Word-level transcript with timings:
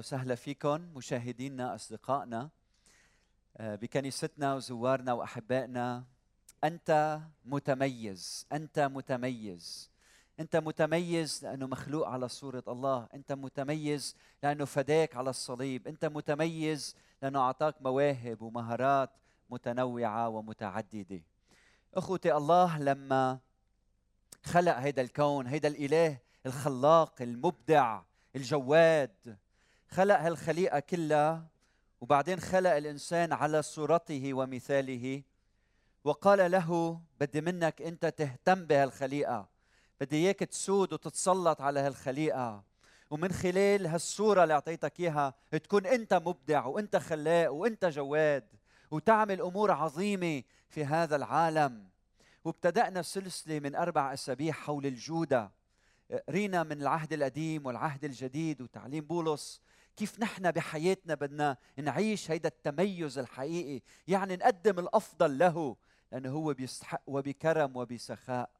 وسهلا 0.00 0.34
فيكم 0.34 0.80
مشاهدينا 0.94 1.74
أصدقائنا 1.74 2.50
آه، 3.56 3.74
بكنيستنا 3.74 4.54
وزوارنا 4.54 5.12
وأحبائنا. 5.12 6.04
أنت 6.64 7.20
متميز 7.44 8.46
أنت 8.52 8.78
متميز. 8.78 9.90
أنت 10.40 10.56
متميز 10.56 11.44
لأنه 11.44 11.66
مخلوق 11.66 12.08
على 12.08 12.28
صورة 12.28 12.64
الله. 12.68 13.08
أنت 13.14 13.32
متميز 13.32 14.16
لأنه 14.42 14.64
فداك 14.64 15.16
على 15.16 15.30
الصليب. 15.30 15.88
أنت 15.88 16.04
متميز 16.04 16.96
لأنه 17.22 17.40
أعطاك 17.40 17.82
مواهب 17.82 18.42
ومهارات 18.42 19.10
متنوعة 19.50 20.28
ومتعددة. 20.28 21.22
أخوتي 21.94 22.36
الله 22.36 22.78
لما 22.78 23.38
خلق 24.44 24.76
هيدا 24.76 25.02
الكون 25.02 25.46
هيدا 25.46 25.68
الإله 25.68 26.18
الخلاق 26.46 27.22
المبدع 27.22 28.02
الجواد 28.36 29.36
خلق 29.90 30.18
هالخليقة 30.18 30.80
كلها 30.80 31.46
وبعدين 32.00 32.40
خلق 32.40 32.70
الإنسان 32.70 33.32
على 33.32 33.62
صورته 33.62 34.34
ومثاله 34.34 35.22
وقال 36.04 36.50
له 36.50 37.00
بدي 37.20 37.40
منك 37.40 37.82
أنت 37.82 38.06
تهتم 38.06 38.66
بهالخليقة 38.66 39.48
بدي 40.00 40.16
إياك 40.16 40.38
تسود 40.38 40.92
وتتسلط 40.92 41.60
على 41.60 41.80
هالخليقة 41.80 42.62
ومن 43.10 43.32
خلال 43.32 43.86
هالصورة 43.86 44.42
اللي 44.42 44.54
أعطيتك 44.54 45.00
إياها 45.00 45.34
تكون 45.50 45.86
أنت 45.86 46.14
مبدع 46.14 46.66
وأنت 46.66 46.96
خلاق 46.96 47.52
وأنت 47.52 47.84
جواد 47.84 48.44
وتعمل 48.90 49.40
أمور 49.40 49.70
عظيمة 49.70 50.42
في 50.68 50.84
هذا 50.84 51.16
العالم. 51.16 51.88
وابتدأنا 52.44 53.02
سلسلة 53.02 53.60
من 53.60 53.74
أربع 53.76 54.12
أسابيع 54.12 54.52
حول 54.52 54.86
الجودة. 54.86 55.50
رينا 56.30 56.62
من 56.62 56.82
العهد 56.82 57.12
القديم 57.12 57.66
والعهد 57.66 58.04
الجديد 58.04 58.62
وتعليم 58.62 59.04
بولس 59.04 59.60
كيف 60.00 60.20
نحن 60.20 60.50
بحياتنا 60.50 61.14
بدنا 61.14 61.56
نعيش 61.76 62.30
هيدا 62.30 62.48
التميز 62.48 63.18
الحقيقي؟ 63.18 63.82
يعني 64.08 64.36
نقدم 64.36 64.78
الأفضل 64.78 65.38
له 65.38 65.76
لأنه 66.12 66.30
هو 66.30 66.54
بيستحق 66.54 67.02
وبكرم 67.06 67.76
وبسخاء. 67.76 68.50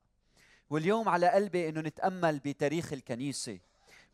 واليوم 0.70 1.08
على 1.08 1.28
قلبي 1.28 1.68
إنه 1.68 1.80
نتأمل 1.80 2.38
بتاريخ 2.38 2.92
الكنيسة 2.92 3.58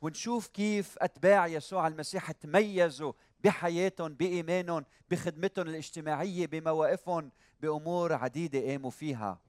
ونشوف 0.03 0.47
كيف 0.47 0.99
أتباع 0.99 1.47
يسوع 1.47 1.87
المسيح 1.87 2.31
تميزوا 2.31 3.13
بحياتهم 3.45 4.15
بإيمانهم 4.15 4.85
بخدمتهم 5.11 5.69
الاجتماعية 5.69 6.47
بمواقفهم 6.47 7.31
بأمور 7.61 8.13
عديدة 8.13 8.61
قاموا 8.71 8.91
فيها. 8.91 9.41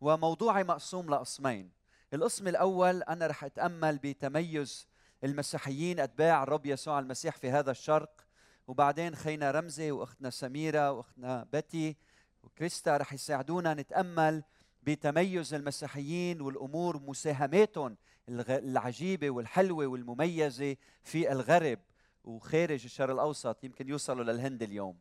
وموضوعي 0.00 0.64
مقسوم 0.64 1.10
لقسمين. 1.10 1.70
القسم 2.14 2.48
الأول 2.48 3.02
أنا 3.02 3.26
رح 3.26 3.44
أتأمل 3.44 3.98
بتميز 3.98 4.86
المسيحيين 5.24 6.00
أتباع 6.00 6.42
الرب 6.42 6.66
يسوع 6.66 6.98
المسيح 6.98 7.36
في 7.36 7.50
هذا 7.50 7.70
الشرق. 7.70 8.24
وبعدين 8.66 9.14
خينا 9.14 9.50
رمزي 9.50 9.90
وأختنا 9.90 10.30
سميرة 10.30 10.92
وأختنا 10.92 11.46
بتي 11.52 11.96
وكريستا 12.42 12.96
رح 12.96 13.12
يساعدونا 13.12 13.74
نتأمل 13.74 14.42
بتميز 14.82 15.54
المسيحيين 15.54 16.40
والأمور 16.40 16.98
مساهماتهم 16.98 17.96
العجيبة 18.28 19.30
والحلوة 19.30 19.86
والمميزة 19.86 20.76
في 21.02 21.32
الغرب 21.32 21.78
وخارج 22.24 22.84
الشرق 22.84 23.10
الأوسط 23.10 23.64
يمكن 23.64 23.88
يوصلوا 23.88 24.24
للهند 24.24 24.62
اليوم. 24.62 24.98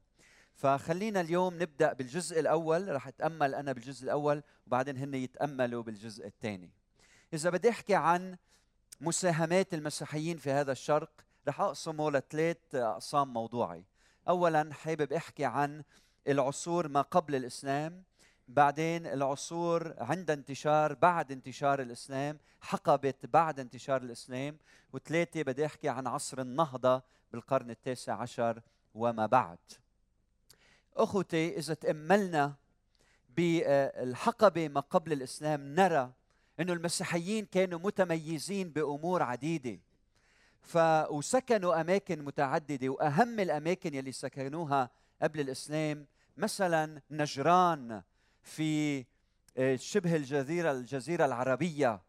فخلينا 0.53 1.21
اليوم 1.21 1.53
نبدأ 1.53 1.93
بالجزء 1.93 2.39
الأول 2.39 2.95
رح 2.95 3.07
أتأمل 3.07 3.55
أنا 3.55 3.71
بالجزء 3.71 4.03
الأول 4.03 4.43
وبعدين 4.67 4.97
هن 4.97 5.13
يتأملوا 5.13 5.83
بالجزء 5.83 6.27
الثاني. 6.27 6.71
إذا 7.33 7.49
بدي 7.49 7.69
أحكي 7.69 7.95
عن 7.95 8.37
مساهمات 9.01 9.73
المسيحيين 9.73 10.37
في 10.37 10.51
هذا 10.51 10.71
الشرق 10.71 11.09
رح 11.47 11.61
اقسمه 11.61 12.11
لثلاث 12.11 12.75
أقسام 12.75 13.33
موضوعي. 13.33 13.83
اولا 14.27 14.73
حابب 14.73 15.13
أحكي 15.13 15.45
عن 15.45 15.83
العصور 16.27 16.87
ما 16.87 17.01
قبل 17.01 17.35
الإسلام 17.35 18.03
بعدين 18.47 19.07
العصور 19.07 19.93
عند 19.97 20.31
انتشار 20.31 20.93
بعد 20.93 21.31
انتشار 21.31 21.81
الإسلام 21.81 22.37
حقبه 22.61 23.13
بعد 23.23 23.59
انتشار 23.59 24.01
الإسلام 24.01 24.57
وثلاثة 24.93 25.41
بدي 25.41 25.65
أحكي 25.65 25.89
عن 25.89 26.07
عصر 26.07 26.41
النهضة 26.41 27.01
بالقرن 27.31 27.69
التاسع 27.69 28.13
عشر 28.13 28.61
وما 28.95 29.25
بعد. 29.25 29.59
أخوتي 30.95 31.57
إذا 31.57 31.73
تأملنا 31.73 32.53
بالحقبة 33.29 34.67
ما 34.67 34.79
قبل 34.79 35.13
الإسلام 35.13 35.75
نرى 35.75 36.11
إنه 36.59 36.73
المسيحيين 36.73 37.45
كانوا 37.45 37.79
متميزين 37.79 38.69
بأمور 38.69 39.23
عديدة. 39.23 39.79
ف 40.61 40.77
وسكنوا 41.09 41.81
أماكن 41.81 42.21
متعددة 42.21 42.89
وأهم 42.89 43.39
الأماكن 43.39 43.93
يلي 43.93 44.11
سكنوها 44.11 44.89
قبل 45.21 45.39
الإسلام 45.39 46.05
مثلا 46.37 47.01
نجران 47.11 48.01
في 48.41 49.05
آه، 49.57 49.75
شبه 49.75 50.15
الجزيرة 50.15 50.71
الجزيرة 50.71 51.25
العربية. 51.25 52.01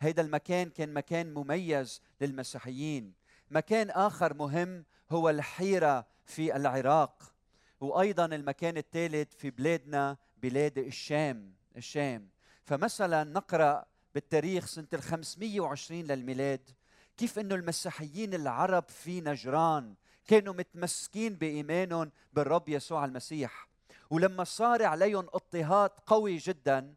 هيدا 0.00 0.22
المكان 0.22 0.70
كان 0.70 0.94
مكان 0.94 1.34
مميز 1.34 2.02
للمسيحيين. 2.20 3.12
مكان 3.50 3.90
آخر 3.90 4.34
مهم 4.34 4.84
هو 5.10 5.30
الحيرة 5.30 6.06
في 6.24 6.56
العراق. 6.56 7.34
وأيضا 7.80 8.24
المكان 8.24 8.76
الثالث 8.76 9.34
في 9.34 9.50
بلادنا 9.50 10.16
بلاد 10.42 10.78
الشام 10.78 11.52
الشام. 11.76 12.28
فمثلا 12.64 13.24
نقرأ 13.24 13.84
بالتاريخ 14.14 14.66
سنة 14.66 14.86
ال 14.92 15.02
520 15.02 16.00
للميلاد 16.02 16.70
كيف 17.16 17.38
إنه 17.38 17.54
المسيحيين 17.54 18.34
العرب 18.34 18.88
في 18.88 19.20
نجران 19.20 19.94
كانوا 20.26 20.54
متمسكين 20.54 21.34
بإيمانهم 21.34 22.12
بالرب 22.32 22.68
يسوع 22.68 23.04
المسيح. 23.04 23.68
ولما 24.10 24.44
صار 24.44 24.82
عليهم 24.82 25.26
اضطهاد 25.34 25.90
قوي 26.06 26.36
جدا 26.36 26.94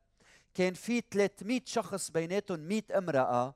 كان 0.53 0.73
في 0.73 1.03
300 1.11 1.61
شخص 1.65 2.11
بيناتهم 2.11 2.59
100 2.59 2.81
امرأة 2.97 3.55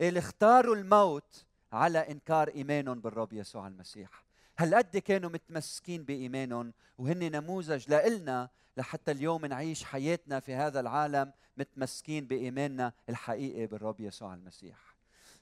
اللي 0.00 0.18
اختاروا 0.18 0.76
الموت 0.76 1.44
على 1.72 1.98
إنكار 1.98 2.48
إيمانهم 2.48 3.00
بالرب 3.00 3.32
يسوع 3.32 3.66
المسيح. 3.66 4.24
هالقد 4.58 4.96
كانوا 4.96 5.30
متمسكين 5.30 6.04
بإيمانهم 6.04 6.72
وهن 6.98 7.32
نموذج 7.32 7.90
لإلنا 7.90 8.48
لحتى 8.76 9.10
اليوم 9.10 9.46
نعيش 9.46 9.84
حياتنا 9.84 10.40
في 10.40 10.54
هذا 10.54 10.80
العالم 10.80 11.32
متمسكين 11.56 12.26
بإيماننا 12.26 12.92
الحقيقي 13.08 13.66
بالرب 13.66 14.00
يسوع 14.00 14.34
المسيح. 14.34 14.76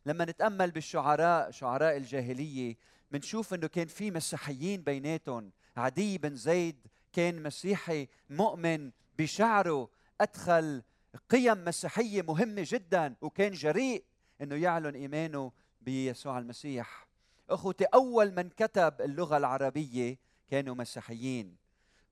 لما 0.06 0.24
نتأمل 0.24 0.70
بالشعراء 0.70 1.50
شعراء 1.50 1.96
الجاهلية 1.96 2.76
بنشوف 3.10 3.54
إنه 3.54 3.66
كان 3.66 3.86
في 3.86 4.10
مسيحيين 4.10 4.82
بيناتهم. 4.82 5.50
عدي 5.76 6.18
بن 6.18 6.36
زيد 6.36 6.86
كان 7.12 7.42
مسيحي 7.42 8.08
مؤمن 8.30 8.90
بشعره 9.18 9.88
أدخل 10.20 10.82
قيم 11.30 11.64
مسيحية 11.64 12.22
مهمة 12.22 12.64
جدا 12.66 13.14
وكان 13.20 13.52
جريء 13.52 14.04
إنه 14.40 14.54
يعلن 14.54 14.94
إيمانه 14.94 15.52
بيسوع 15.80 16.38
المسيح. 16.38 17.06
أخوتي 17.50 17.84
أول 17.84 18.34
من 18.34 18.48
كتب 18.48 18.94
اللغة 19.00 19.36
العربية 19.36 20.18
كانوا 20.48 20.74
مسيحيين. 20.74 21.63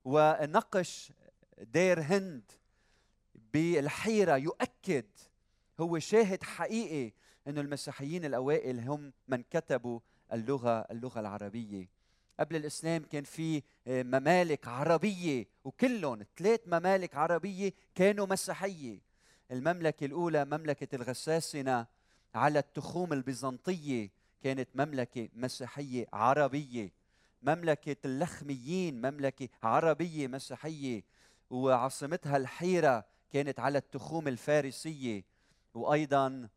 ونقش 0.05 1.11
دير 1.57 2.01
هند 2.01 2.51
بالحيرة 3.53 4.37
يؤكد 4.37 5.05
هو 5.79 5.99
شاهد 5.99 6.43
حقيقي 6.43 7.13
إنه 7.47 7.61
المسيحيين 7.61 8.25
الأوائل 8.25 8.79
هم 8.79 9.13
من 9.27 9.43
كتبوا 9.51 9.99
اللغة 10.33 10.79
اللغة 10.79 11.19
العربية. 11.19 11.87
قبل 12.39 12.55
الإسلام 12.55 13.03
كان 13.03 13.23
في 13.23 13.63
آه، 13.87 14.03
ممالك 14.03 14.67
عربية 14.67 15.47
وكلهم 15.63 16.25
ثلاث 16.37 16.59
ممالك 16.67 17.15
عربية 17.15 17.73
كانوا 17.95 18.25
مسيحية. 18.25 18.99
المملكة 19.51 20.05
الأولى 20.05 20.45
مملكة 20.45 20.95
الغساسنة 20.95 21.85
على 22.35 22.59
التخوم 22.59 23.13
البيزنطية 23.13 24.09
كانت 24.41 24.69
مملكة 24.75 25.29
مسيحية 25.33 26.05
عربية. 26.13 26.91
مملكة 27.43 27.95
اللخميين 28.05 29.01
مملكة 29.01 29.49
عربية 29.63 30.27
مسيحية 30.27 31.03
وعاصمتها 31.49 32.37
الحيرة 32.37 33.05
كانت 33.29 33.59
على 33.59 33.77
التخوم 33.77 34.27
الفارسية. 34.27 35.23
وأيضا 35.73 36.49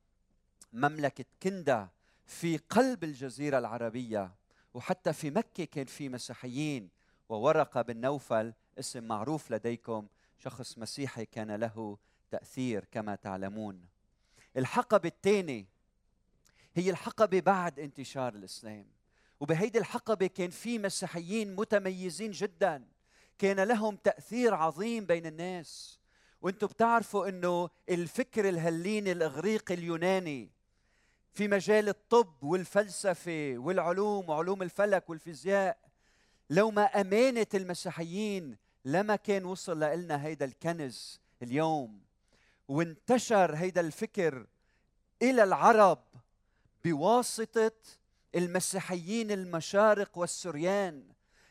مملكة 0.73 1.25
كندا 1.43 1.89
في 2.27 2.57
قلب 2.57 3.05
الجزيرة 3.05 3.59
العربية. 3.59 4.35
وحتى 4.75 5.13
في 5.13 5.31
مكة 5.31 5.65
كان 5.65 5.87
في 5.87 6.09
مسيحيين. 6.09 6.91
وورقه 7.29 7.83
بن 7.83 8.01
نوفل 8.01 8.55
اسم 8.79 9.05
معروف 9.05 9.51
لديكم 9.51 10.07
شخص 10.39 10.79
مسيحي 10.79 11.27
كان 11.27 11.51
له 11.51 11.99
تأثير 12.31 12.85
كما 12.85 13.15
تعلمون. 13.15 13.87
الحقبة 14.57 15.09
الثانية 15.09 15.65
هي 16.75 16.91
الحقبة 16.91 17.41
بعد 17.41 17.81
انتشار 17.81 18.35
الإسلام. 18.35 18.96
وبهيدي 19.41 19.79
الحقبة 19.79 20.27
كان 20.27 20.51
في 20.51 20.79
مسيحيين 20.79 21.57
متميزين 21.57 22.31
جدا. 22.31 22.85
كان 23.39 23.61
لهم 23.61 23.97
تأثير 23.97 24.55
عظيم 24.55 25.07
بين 25.07 25.27
الناس. 25.27 25.99
وأنتم 26.43 26.67
بتعرفوا 26.67 27.29
إنه 27.29 27.71
الفكر 27.89 28.49
الهليني 28.49 29.13
الإغريقي 29.13 29.75
اليوناني 29.75 30.51
في 31.33 31.49
مجال 31.49 31.89
الطب 31.89 32.45
والفلسفة 32.45 33.55
والعلوم 33.57 34.31
وعلوم 34.31 34.63
الفلك 34.63 35.11
والفيزياء 35.11 35.79
لو 36.51 36.71
ما 36.71 36.85
امانه 36.85 37.47
المسيحيين 37.55 38.57
لما 38.85 39.17
كان 39.17 39.45
وصل 39.45 39.81
لنا 39.81 40.25
هيدا 40.25 40.45
الكنز 40.45 41.21
اليوم. 41.43 42.01
وانتشر 42.69 43.55
هيدا 43.55 43.81
الفكر 43.81 44.47
إلى 45.23 45.43
العرب 45.43 46.05
بواسطة 46.85 47.73
المسيحيين 48.37 49.31
المشارق 49.31 50.19
والسريان 50.19 51.05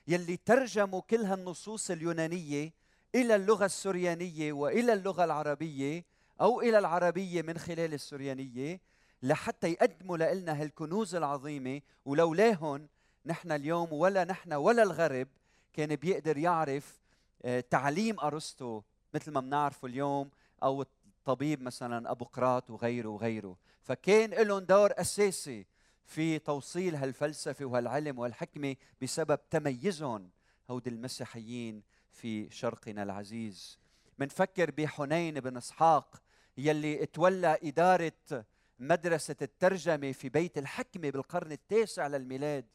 يلي 0.08 0.38
ترجموا 0.38 1.02
كل 1.02 1.22
هالنصوص 1.22 1.92
اليونانية 1.92 2.74
إلى 3.16 3.36
اللغة 3.36 3.66
السريانيه 3.66 4.54
وإلى 4.54 4.94
اللغة 4.94 5.24
العربية 5.24 6.06
أو 6.42 6.62
إلى 6.62 6.78
العربية 6.78 7.42
من 7.42 7.58
خلال 7.58 7.94
السريانيه 7.94 8.82
لحتى 9.24 9.72
يقدموا 9.72 10.18
لنا 10.18 10.62
هالكنوز 10.62 11.16
العظيمة. 11.16 11.82
ولولاهم 12.06 12.88
نحن 13.26 13.52
اليوم 13.52 13.94
ولا 13.94 14.24
نحن 14.24 14.54
ولا 14.54 14.84
الغرب 14.84 15.28
كان 15.74 15.96
بيقدر 15.96 16.38
يعرف 16.38 17.02
آه، 17.46 17.60
تعليم 17.60 18.20
أرسطو 18.20 18.82
مثل 19.14 19.32
ما 19.32 19.40
بنعرفه 19.40 19.88
اليوم 19.88 20.30
أو 20.64 20.82
الطبيب 20.82 21.62
مثلا 21.62 22.12
أبو 22.12 22.26
قراط 22.26 22.70
وغيره 22.70 23.10
وغيره. 23.10 23.58
فكان 23.82 24.30
لهم 24.30 24.60
دور 24.60 24.92
أساسي 24.98 25.66
في 26.06 26.40
توصيل 26.40 26.96
هالفلسفة 26.96 27.66
وهالعلم 27.66 28.20
والحكمة 28.20 28.76
بسبب 29.02 29.40
تميزهم 29.50 30.30
هود 30.70 30.88
المسيحيين 30.88 31.84
في 32.12 32.50
شرقنا 32.50 33.04
العزيز. 33.04 33.80
منفكر 34.20 34.72
بحنين 34.72 35.40
بن 35.40 35.58
إسحاق 35.58 36.22
يلي 36.58 37.06
تولى 37.06 37.58
إدارة 37.64 38.46
مدرسة 38.80 39.36
الترجمة 39.42 40.12
في 40.12 40.30
بيت 40.30 40.58
الحكمة 40.58 41.10
بالقرن 41.10 41.52
التاسع 41.52 42.08
للميلاد 42.08 42.66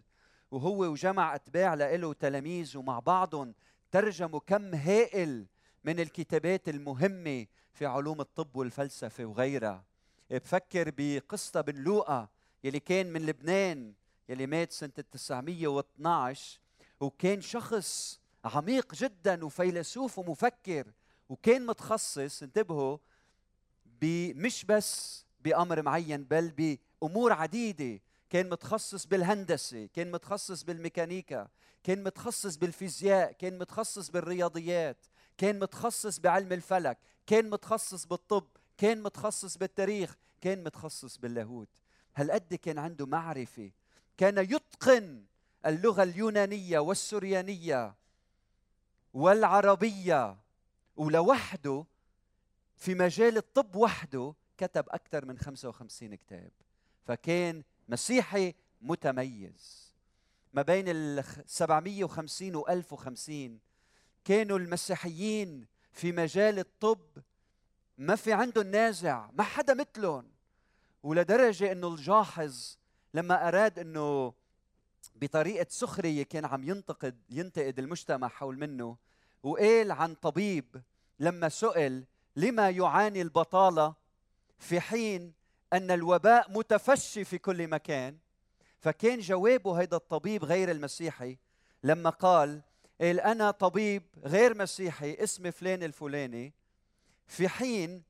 وهو 0.50 0.84
وجمع 0.84 1.34
أتباع 1.34 1.74
له 1.74 2.12
تلاميذ 2.12 2.76
ومع 2.76 2.98
بعضهم 2.98 3.54
ترجموا 3.90 4.40
كم 4.40 4.74
هائل 4.74 5.46
من 5.84 6.00
الكتابات 6.00 6.68
المهمة 6.68 7.46
في 7.72 7.86
علوم 7.86 8.20
الطب 8.20 8.56
والفلسفة 8.56 9.24
وغيرها. 9.24 9.84
بفكر 10.30 10.92
بقصة 10.96 11.60
بن 11.60 11.74
لوقا 11.74 12.28
يلي 12.64 12.80
كان 12.80 13.12
من 13.12 13.26
لبنان 13.26 13.94
يلي 14.28 14.46
مات 14.46 14.72
سنة 14.72 14.90
912 15.12 16.60
وكان 17.00 17.40
شخص 17.40 18.20
عميق 18.44 18.94
جدا 18.94 19.44
وفيلسوف 19.44 20.18
ومفكر 20.18 20.92
وكان 21.28 21.66
متخصص 21.66 22.42
انتبهوا 22.42 22.98
مش 24.34 24.64
بس 24.64 25.24
بأمر 25.40 25.82
معين 25.82 26.24
بل 26.24 26.78
بأمور 27.02 27.32
عديدة. 27.32 28.00
كان 28.30 28.50
متخصص 28.50 29.06
بالهندسة 29.06 29.86
كان 29.86 30.10
متخصص 30.10 30.62
بالميكانيكا 30.62 31.48
كان 31.84 32.02
متخصص 32.02 32.56
بالفيزياء 32.56 33.32
كان 33.32 33.58
متخصص 33.58 34.10
بالرياضيات 34.10 35.06
كان 35.38 35.58
متخصص 35.58 36.18
بعلم 36.18 36.52
الفلك 36.52 36.98
كان 37.26 37.50
متخصص 37.50 38.06
بالطب 38.06 38.46
كان 38.78 39.02
متخصص 39.02 39.56
بالتاريخ 39.58 40.16
كان 40.40 40.64
متخصص 40.64 41.18
باللاهوت. 41.18 41.79
هالقد 42.16 42.54
كان 42.54 42.78
عنده 42.78 43.06
معرفة؟ 43.06 43.70
كان 44.16 44.38
يتقن 44.38 45.24
اللغة 45.66 46.02
اليونانية 46.02 46.78
والسريانية 46.78 47.94
والعربية 49.14 50.36
ولوحده 50.96 51.84
في 52.76 52.94
مجال 52.94 53.36
الطب 53.36 53.76
وحده 53.76 54.34
كتب 54.58 54.84
أكثر 54.88 55.24
من 55.24 55.38
55 55.38 56.14
كتاب. 56.14 56.50
فكان 57.06 57.62
مسيحي 57.88 58.54
متميز. 58.82 59.94
ما 60.52 60.62
بين 60.62 60.84
ال 60.88 61.24
750 61.46 62.56
و 62.56 62.68
1050 62.68 63.58
كانوا 64.24 64.58
المسيحيين 64.58 65.66
في 65.92 66.12
مجال 66.12 66.58
الطب 66.58 67.22
ما 67.98 68.16
في 68.16 68.32
عندهم 68.32 68.66
نازع 68.66 69.30
ما 69.32 69.42
حدا 69.42 69.74
مثلهم. 69.74 70.30
ولدرجة 71.02 71.72
إنه 71.72 71.88
الجاحظ 71.88 72.76
لما 73.14 73.48
أراد 73.48 73.78
إنه 73.78 74.32
بطريقة 75.16 75.66
سخرية 75.68 76.22
كان 76.22 76.44
عم 76.44 76.68
ينتقد 76.68 77.20
ينتقد 77.30 77.78
المجتمع 77.78 78.28
حول 78.28 78.58
منه 78.58 78.96
وقال 79.42 79.92
عن 79.92 80.14
طبيب 80.14 80.82
لما 81.18 81.48
سئل 81.48 82.04
لما 82.36 82.70
يعاني 82.70 83.22
البطالة 83.22 83.94
في 84.58 84.80
حين 84.80 85.32
أن 85.72 85.90
الوباء 85.90 86.50
متفشي 86.52 87.24
في 87.24 87.38
كل 87.38 87.68
مكان 87.68 88.18
فكان 88.80 89.18
جوابه 89.18 89.80
هيدا 89.80 89.96
الطبيب 89.96 90.44
غير 90.44 90.70
المسيحي 90.70 91.38
لما 91.84 92.10
قال 92.10 92.62
قال 93.00 93.20
أنا 93.20 93.50
طبيب 93.50 94.02
غير 94.24 94.56
مسيحي 94.56 95.14
اسمي 95.14 95.50
فلان 95.52 95.82
الفلاني 95.82 96.54
في 97.26 97.48
حين 97.48 98.02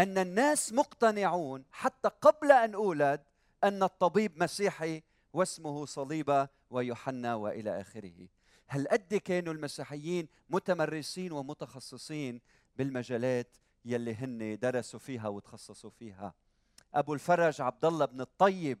أن 0.00 0.18
الناس 0.18 0.72
مقتنعون 0.72 1.64
حتى 1.70 2.08
قبل 2.08 2.52
أن 2.52 2.74
اولد 2.74 3.20
أن 3.64 3.82
الطبيب 3.82 4.42
مسيحي 4.42 5.02
واسمه 5.32 5.86
صليبة 5.86 6.48
ويوحنا 6.70 7.34
وإلى 7.34 7.80
آخره. 7.80 8.28
هل 8.66 8.88
قد 8.88 9.14
كانوا 9.14 9.52
المسيحيين 9.52 10.28
متمرسين 10.50 11.32
ومتخصصين 11.32 12.40
بالمجالات 12.76 13.56
يلي 13.84 14.14
هن 14.14 14.58
درسوا 14.58 15.00
فيها 15.00 15.28
وتخصصوا 15.28 15.90
فيها؟ 15.90 16.34
أبو 16.94 17.14
الفرج 17.14 17.60
عبد 17.60 17.84
الله 17.84 18.04
بن 18.04 18.20
الطيب 18.20 18.78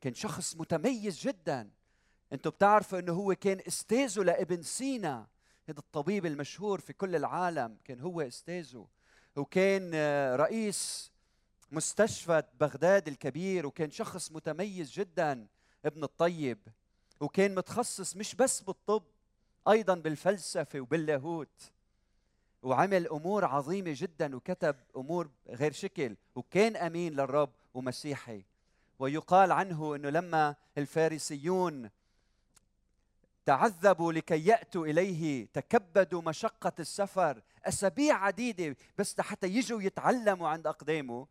كان 0.00 0.14
شخص 0.14 0.56
متميز 0.56 1.20
جدا. 1.20 1.70
أنتم 2.32 2.50
بتعرفوا 2.50 2.98
إنه 2.98 3.12
هو 3.12 3.34
كان 3.34 3.60
استاذه 3.66 4.22
لابن 4.22 4.62
سينا. 4.62 5.26
هذا 5.68 5.78
الطبيب 5.78 6.26
المشهور 6.26 6.80
في 6.80 6.92
كل 6.92 7.16
العالم 7.16 7.76
كان 7.84 8.00
هو 8.00 8.20
استاذه. 8.20 8.86
وكان 9.38 9.94
رئيس 10.34 11.10
مستشفى 11.72 12.42
بغداد 12.60 13.08
الكبير 13.08 13.66
وكان 13.66 13.90
شخص 13.90 14.32
متميز 14.32 14.90
جدا 14.90 15.46
ابن 15.84 16.04
الطيب. 16.04 16.58
وكان 17.20 17.54
متخصص 17.54 18.16
مش 18.16 18.34
بس 18.34 18.60
بالطب 18.60 19.02
أيضا 19.68 19.94
بالفلسفة 19.94 20.80
وباللاهوت. 20.80 21.72
وعمل 22.62 23.08
أمور 23.08 23.44
عظيمة 23.44 23.94
جدا 23.96 24.36
وكتب 24.36 24.76
أمور 24.96 25.30
غير 25.48 25.72
شكل. 25.72 26.16
وكان 26.34 26.76
أمين 26.76 27.12
للرب 27.12 27.52
ومسيحي. 27.74 28.42
ويقال 28.98 29.52
عنه 29.52 29.94
إنه 29.94 30.10
لما 30.10 30.54
الفارسيون 30.78 31.90
تعذبوا 33.48 34.12
لكي 34.12 34.46
يأتوا 34.46 34.86
إليه 34.86 35.46
تكبدوا 35.46 36.22
مشقة 36.22 36.72
السفر 36.78 37.42
أسابيع 37.64 38.24
عديدة 38.24 38.76
بس 38.98 39.20
حتى 39.20 39.46
يجوا 39.46 39.82
يتعلموا 39.82 40.48
عند 40.48 40.66
أقدامه. 40.66 41.26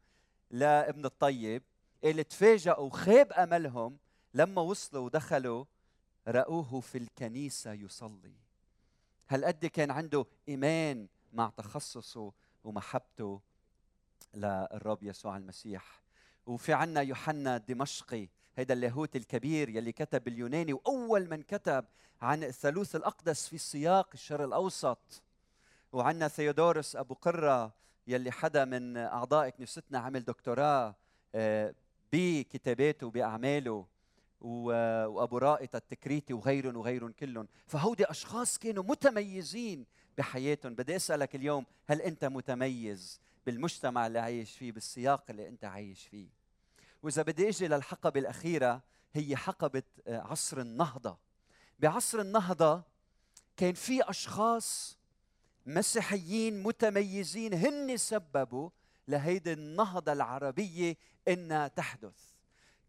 لابن 0.52 1.06
الطيب 1.06 1.64
اللي 2.04 2.24
تفاجئوا 2.24 2.86
وخاب 2.86 3.34
أملهم 3.34 3.98
لما 4.34 4.62
وصلوا 4.62 5.06
ودخلوا 5.06 5.66
رأوه 6.28 6.80
في 6.80 6.98
الكنيسة 6.98 7.74
يصلي. 7.74 8.36
هل 9.28 9.46
قد 9.46 9.66
كان 9.66 9.92
عنده 9.92 10.26
إيمان 10.50 11.08
مع 11.34 11.52
تخصصه 11.58 12.32
ومحبته؟ 12.64 13.42
للرب 14.34 15.04
يسوع 15.04 15.38
المسيح. 15.38 16.02
وفي 16.46 16.74
عنا 16.74 17.02
يوحنا 17.02 17.56
الدمشقي 17.56 18.28
هذا 18.58 18.74
اللاهوت 18.74 19.16
الكبير 19.16 19.70
يلي 19.70 19.92
كتب 19.92 20.24
باليوناني 20.24 20.74
وأول 20.74 21.30
من 21.30 21.42
كتب 21.42 21.86
عن 22.22 22.44
الثالوث 22.44 22.96
الأقدس 22.96 23.48
في 23.48 23.58
سياق 23.58 24.10
الشرق 24.14 24.46
الأوسط. 24.46 25.24
وعندنا 25.94 26.28
ثيودورس 26.28 26.96
أبو 26.96 27.14
قرة 27.14 27.74
يلي 28.08 28.32
حدا 28.32 28.66
من 28.66 28.98
أعضاء 28.98 29.50
كنيستنا 29.50 30.00
عمل 30.00 30.24
دكتوراه 30.24 30.96
آه، 31.36 31.74
بكتاباته 32.14 33.10
بأعماله 33.10 33.86
وأبو 34.42 35.38
رائط 35.38 35.76
التكريتي 35.76 36.34
وغيرهم 36.34 36.78
وغيرهم 36.78 37.12
كلهم. 37.12 37.48
فهودي 37.68 38.06
أشخاص 38.06 38.58
كانوا 38.58 38.84
متميزين 38.84 39.86
بحياتهم. 40.18 40.76
بدي 40.76 40.96
أسألك 40.96 41.36
اليوم 41.36 41.66
هل 41.88 42.02
أنت 42.02 42.26
متميز 42.26 43.20
بالمجتمع 43.46 44.08
اللي 44.08 44.20
عايش 44.20 44.58
فيه 44.58 44.72
بالسياق 44.72 45.24
اللي 45.30 45.48
أنت 45.48 45.66
عايش 45.66 46.08
فيه؟ 46.08 46.37
وإذا 47.04 47.22
بدي 47.22 47.50
أجي 47.50 47.68
للحقبة 47.68 48.20
الأخيرة 48.20 48.82
هي 49.14 49.36
حقبة 49.36 49.84
آه، 50.08 50.20
عصر 50.20 50.62
النهضة. 50.62 51.18
بعصر 51.80 52.20
النهضة 52.20 52.84
كان 53.58 53.74
في 53.74 54.10
أشخاص 54.10 54.98
مسيحيين 55.66 56.64
متميزين 56.64 57.54
هن 57.54 57.98
سببوا 57.98 58.70
لهيدي 59.08 59.54
النهضة 59.54 60.12
العربية 60.14 60.98
إنها 61.28 61.68
تحدث. 61.68 62.34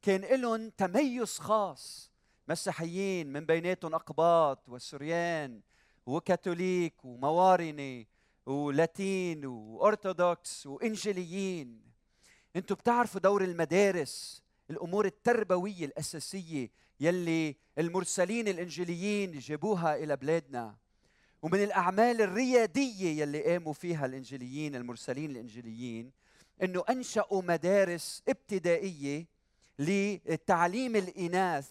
كان 0.03 0.21
لهم 0.41 0.71
تميز 0.71 1.39
خاص. 1.39 2.11
مسيحيين 2.49 3.33
من 3.33 3.47
بيناتهم 3.47 3.95
أقباط 3.95 4.69
وسريان 4.69 5.61
وكاثوليك 6.07 7.05
وموارنه 7.05 8.05
ولاتين 8.47 9.47
وأرثوذكس 9.47 10.67
وإنجيليين. 10.67 11.88
أنتم 12.59 12.75
بتعرفوا 12.75 13.21
دور 13.21 13.45
المدارس 13.45 14.43
الأمور 14.71 15.07
التربوية 15.07 15.85
الأساسية 15.85 16.71
يلي 17.01 17.57
المرسلين 17.79 18.49
الإنجيليين 18.49 19.39
جابوها 19.39 19.97
إلى 19.97 20.17
بلادنا. 20.17 20.77
ومن 21.43 21.63
الأعمال 21.63 22.23
الريادية 22.23 23.23
يلي 23.23 23.43
قاموا 23.43 23.73
فيها 23.73 24.07
الإنجيليين 24.07 24.75
المرسلين 24.75 25.31
الإنجيليين 25.31 26.13
إنه 26.63 26.85
أنشأوا 26.91 27.43
مدارس 27.43 28.23
ابتدائية 28.29 29.27
لتعليم 29.79 30.97
الإناث 30.97 31.71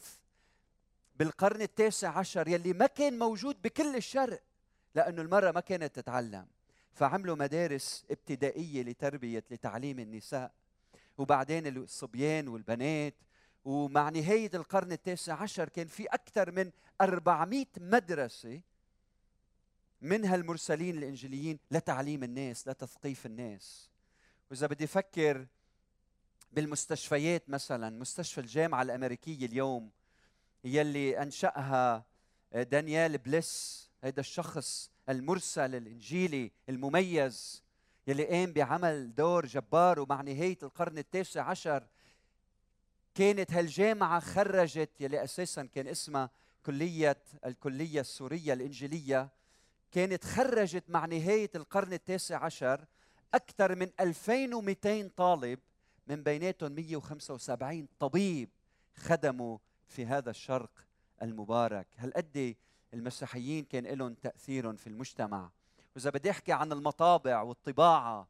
بالقرن 1.16 1.62
التاسع 1.62 2.18
عشر 2.18 2.48
يلي 2.48 2.74
ما 2.74 2.88
كان 2.88 3.20
موجود 3.20 3.62
بكل 3.62 3.96
الشرق 3.96 4.42
لأنه 4.96 5.22
المراه 5.22 5.52
ما 5.52 5.60
كانت 5.60 5.96
تتعلم. 5.96 6.48
فعملوا 6.94 7.36
مدارس 7.36 8.06
ابتدائية 8.12 8.84
لتربية 8.84 9.44
لتعليم 9.52 10.00
النساء. 10.00 10.52
وبعدين 11.18 11.68
الصبيان 11.78 12.48
والبنات. 12.48 13.16
ومع 13.66 14.10
نهاية 14.10 14.52
القرن 14.54 14.92
التاسع 14.92 15.42
عشر 15.42 15.70
كان 15.70 15.88
في 15.88 16.06
أكثر 16.06 16.52
من 16.52 16.72
400 17.02 17.66
مدرسة 17.78 18.62
منها 20.02 20.36
المرسلين 20.36 20.98
الإنجيليين 20.98 21.60
لتعليم 21.72 22.24
الناس 22.24 22.68
لتثقيف 22.68 23.26
الناس. 23.26 23.90
وإذا 24.52 24.68
بدي 24.68 24.84
أفكر 24.84 25.48
بالمستشفيات 26.52 27.50
مثلا 27.50 27.90
مستشفى 27.90 28.42
الجامعة 28.42 28.82
الأمريكية 28.82 29.46
اليوم 29.46 29.92
يلي 30.64 31.22
أنشأها 31.22 32.06
دانيال 32.54 33.18
بليس 33.18 33.90
هذا 34.04 34.20
الشخص 34.20 34.92
المرسل 35.10 35.76
الإنجيلي 35.76 36.52
المميز. 36.70 37.64
يلي 38.08 38.26
قام 38.26 38.54
بعمل 38.54 39.16
دور 39.16 39.46
جبار 39.46 40.00
ومع 40.00 40.22
نهاية 40.22 40.58
القرن 40.64 40.98
التاسع 40.98 41.44
عشر 41.50 41.88
كانت 43.16 43.54
هالجامعة 43.54 44.20
خرجت 44.20 44.90
يلي 45.00 45.24
أساسا 45.24 45.64
كان 45.66 45.88
اسمها 45.88 46.30
كلية 46.66 47.24
الكلية 47.46 48.02
السورية 48.02 48.54
الإنجيلية. 48.54 49.30
كانت 49.92 50.24
خرجت 50.24 50.84
مع 50.90 51.06
نهاية 51.06 51.50
القرن 51.56 51.94
التاسع 51.94 52.44
عشر 52.46 52.86
أكثر 53.34 53.76
من 53.76 53.90
2200 54.00 55.08
طالب 55.16 55.60
من 56.08 56.24
بيناتهم 56.24 56.72
175 56.72 57.88
طبيب 58.00 58.50
خدموا 58.96 59.58
في 59.88 60.06
هذا 60.06 60.30
الشرق 60.30 60.72
المبارك. 61.22 61.88
هالقد 61.98 62.56
المسيحيين 62.94 63.66
كان 63.66 63.84
لهم 63.84 64.14
تأثير 64.14 64.76
في 64.76 64.88
المجتمع. 64.88 65.50
وإذا 65.98 66.10
بدي 66.10 66.32
أحكي 66.32 66.52
عن 66.54 66.72
المطابع 66.72 67.42
والطباعة 67.42 68.28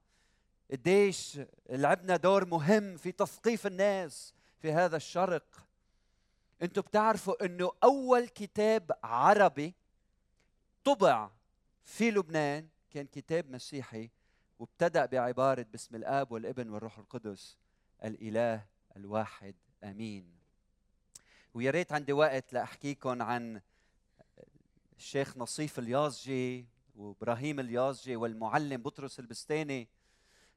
قديش 0.71 1.39
لعبنا 1.69 2.15
دور 2.15 2.45
مهم 2.45 2.97
في 2.97 3.12
تثقيف 3.12 3.67
الناس 3.67 4.33
في 4.59 4.71
هذا 4.71 4.97
الشرق. 4.97 5.67
أنتم 6.62 6.81
بتعرفوا 6.81 7.45
إنه 7.45 7.71
أول 7.83 8.27
كتاب 8.27 8.91
عربي 9.03 9.74
طبع 10.83 11.29
في 11.83 12.12
لبنان 12.12 12.67
كان 12.91 13.05
كتاب 13.05 13.51
مسيحي 13.51 14.09
وابتدأ 14.59 15.05
بعبارة 15.05 15.65
باسم 15.71 15.95
الآب 15.95 16.31
والابن 16.31 16.69
والروح 16.69 16.97
القدس 16.97 17.57
الإله 18.03 18.65
الواحد 18.95 19.55
آمين. 19.83 20.38
ويا 21.53 21.71
ريت 21.71 21.93
عندي 21.93 22.13
وقت 22.13 22.53
لاحكيكم 22.53 23.21
عن 23.21 23.62
الشيخ 24.97 25.38
نصيف 25.38 25.79
اليازجي 25.79 26.76
وإبراهيم 26.97 27.59
اليازجي 27.59 28.15
والمعلم 28.15 28.81
بطرس 28.81 29.19
البستاني 29.19 29.87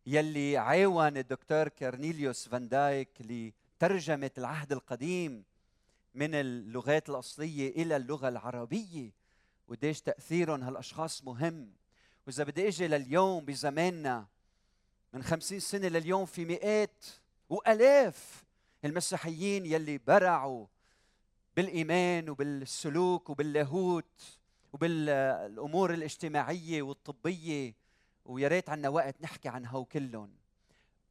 يلي 0.07 0.57
عاون 0.57 1.17
الدكتور 1.17 1.69
كارنيليوس 1.69 2.49
فان 2.49 2.69
دايك 2.69 3.23
ترجمة 3.79 4.31
العهد 4.39 4.73
القديم 4.73 5.45
من 6.15 6.35
اللغات 6.35 7.09
الأصلية 7.09 7.83
إلى 7.83 7.97
اللغة 7.97 8.29
العربية 8.29 9.11
وديش 9.69 10.01
تأثيرهم 10.01 10.63
هالأشخاص 10.63 11.25
مهم. 11.25 11.73
وإذا 12.27 12.45
بدي 12.45 12.69
أجي 12.69 12.89
لليوم 12.89 13.45
بزماننا 13.45 14.27
من 15.13 15.23
خمسين 15.23 15.61
سنة 15.61 15.89
لليوم 15.89 16.27
في 16.27 16.45
مئات 16.45 17.05
وألاف 17.49 18.45
المسيحيين 18.85 19.67
يلي 19.67 19.99
برعوا 19.99 20.67
بالإيمان 21.57 22.31
وبالسلوك 22.31 23.31
وباللاهوت. 23.31 24.40
وبالأمور 24.73 25.95
الاجتماعية 25.95 26.83
والطبية 26.83 27.75
ويا 28.25 28.49
ريت 28.49 28.71
عنا 28.71 28.89
وقت 28.89 29.23
نحكي 29.23 29.49
عن 29.49 29.67
هو 29.67 29.85
كلهم 29.85 30.31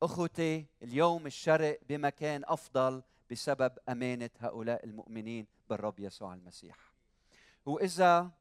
أخوتي 0.03 0.65
اليوم 0.83 1.25
الشرق 1.27 1.79
بمكان 1.89 2.41
أفضل 2.45 3.03
بسبب 3.31 3.71
أمانة 3.89 4.29
هؤلاء 4.39 4.85
المؤمنين 4.85 5.47
بالرب 5.69 5.99
يسوع 5.99 6.33
المسيح. 6.33 6.77
وإذا 7.65 8.31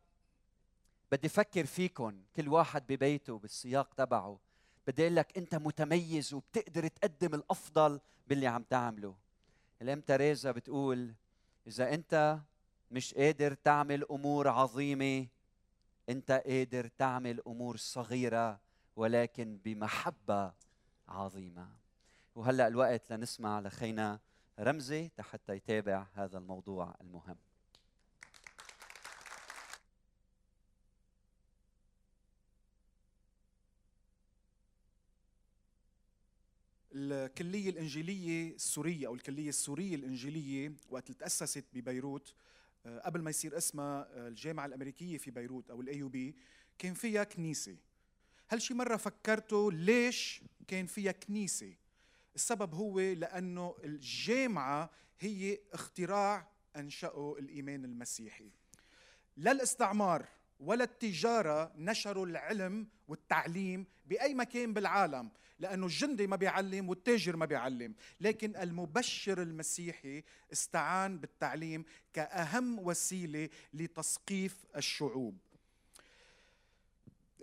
بدي 1.13 1.27
أفكر 1.27 1.67
فيكم 1.67 2.23
كل 2.37 2.49
واحد 2.49 2.87
ببيته 2.87 3.39
بالسياق 3.39 3.95
تبعه 3.95 4.39
بدي 4.87 5.03
أقول 5.03 5.17
لك 5.17 5.39
أنت 5.39 5.55
متميز 5.55 6.35
وبتقدر 6.35 6.89
تقدم 6.89 7.35
الأفضل 7.35 8.01
باللي 8.27 8.47
عم 8.47 8.63
تعمله. 8.63 9.15
الأم 9.83 10.01
تريزا 10.01 10.51
بتقول 10.53 11.15
إذا 11.67 11.95
أنت 11.95 12.39
مش 12.91 13.15
قادر 13.15 13.55
تعمل 13.55 14.05
أمور 14.05 14.49
عظيمة. 14.49 15.27
أنت 16.09 16.43
قادر 16.47 16.87
تعمل 16.87 17.41
أمور 17.47 17.77
صغيرة 17.77 18.61
ولكن 18.97 19.59
بمحبة 19.65 20.53
عظيمة. 21.09 21.69
وهلأ 22.35 22.67
الوقت 22.67 23.13
لنسمع 23.13 23.61
لخينا 23.61 24.21
رمزي 24.61 25.11
حتى 25.21 25.57
يتابع 25.57 26.07
هذا 26.15 26.39
الموضوع 26.39 26.95
المهم. 27.01 27.37
الكلية 36.93 37.71
الإنجيلية 37.71 38.55
السورية 38.55 39.07
أو 39.07 39.15
الكلية 39.15 39.49
السورية 39.49 39.95
الإنجيلية 39.95 40.73
وقت 40.91 41.13
تأسست 41.13 41.65
ببيروت 41.73 42.35
قبل 42.87 43.23
ما 43.23 43.31
يصير 43.31 43.57
اسمها 43.57 44.09
آه، 44.11 44.29
الجامعة 44.29 44.67
الأمريكية 44.67 45.19
في 45.19 45.31
بيروت 45.31 45.71
أو 45.71 45.81
الأي 45.81 46.03
بي 46.03 46.37
كان 46.79 46.95
فيها 46.95 47.25
كنيسة. 47.25 47.77
هل 48.49 48.63
شي 48.63 48.75
مرة 48.75 48.97
فكرتوا 48.97 49.73
ليش 49.73 50.43
كان 50.69 50.87
فيها 50.87 51.13
كنيسة؟ 51.13 51.75
السبب 52.35 52.75
هو 52.75 53.01
لأنه 53.01 53.75
الجامعة 53.85 54.91
هي 55.21 55.59
اختراع 55.73 56.49
أنشأه 56.77 57.37
الإيمان 57.39 57.85
المسيحي. 57.85 58.53
لا 59.37 59.53
الاستعمار 59.53 60.29
ولا 60.61 60.85
التجارة 60.85 61.73
نشروا 61.77 62.27
العلم 62.27 62.87
والتعليم 63.09 63.87
بأي 64.07 64.35
مكان 64.35 64.73
بالعالم 64.73 65.31
لأنه 65.59 65.87
الجندي 65.87 66.27
ما 66.27 66.37
بيعلم 66.37 66.89
والتاجر 66.89 67.37
ما 67.37 67.47
بيعلم. 67.47 67.95
لكن 68.21 68.57
المبشر 68.57 69.43
المسيحي 69.43 70.23
استعان 70.53 71.19
بالتعليم 71.19 71.85
كأهم 72.13 72.79
وسيلة 72.79 73.49
لتثقيف 73.75 74.65
الشعوب. 74.77 75.39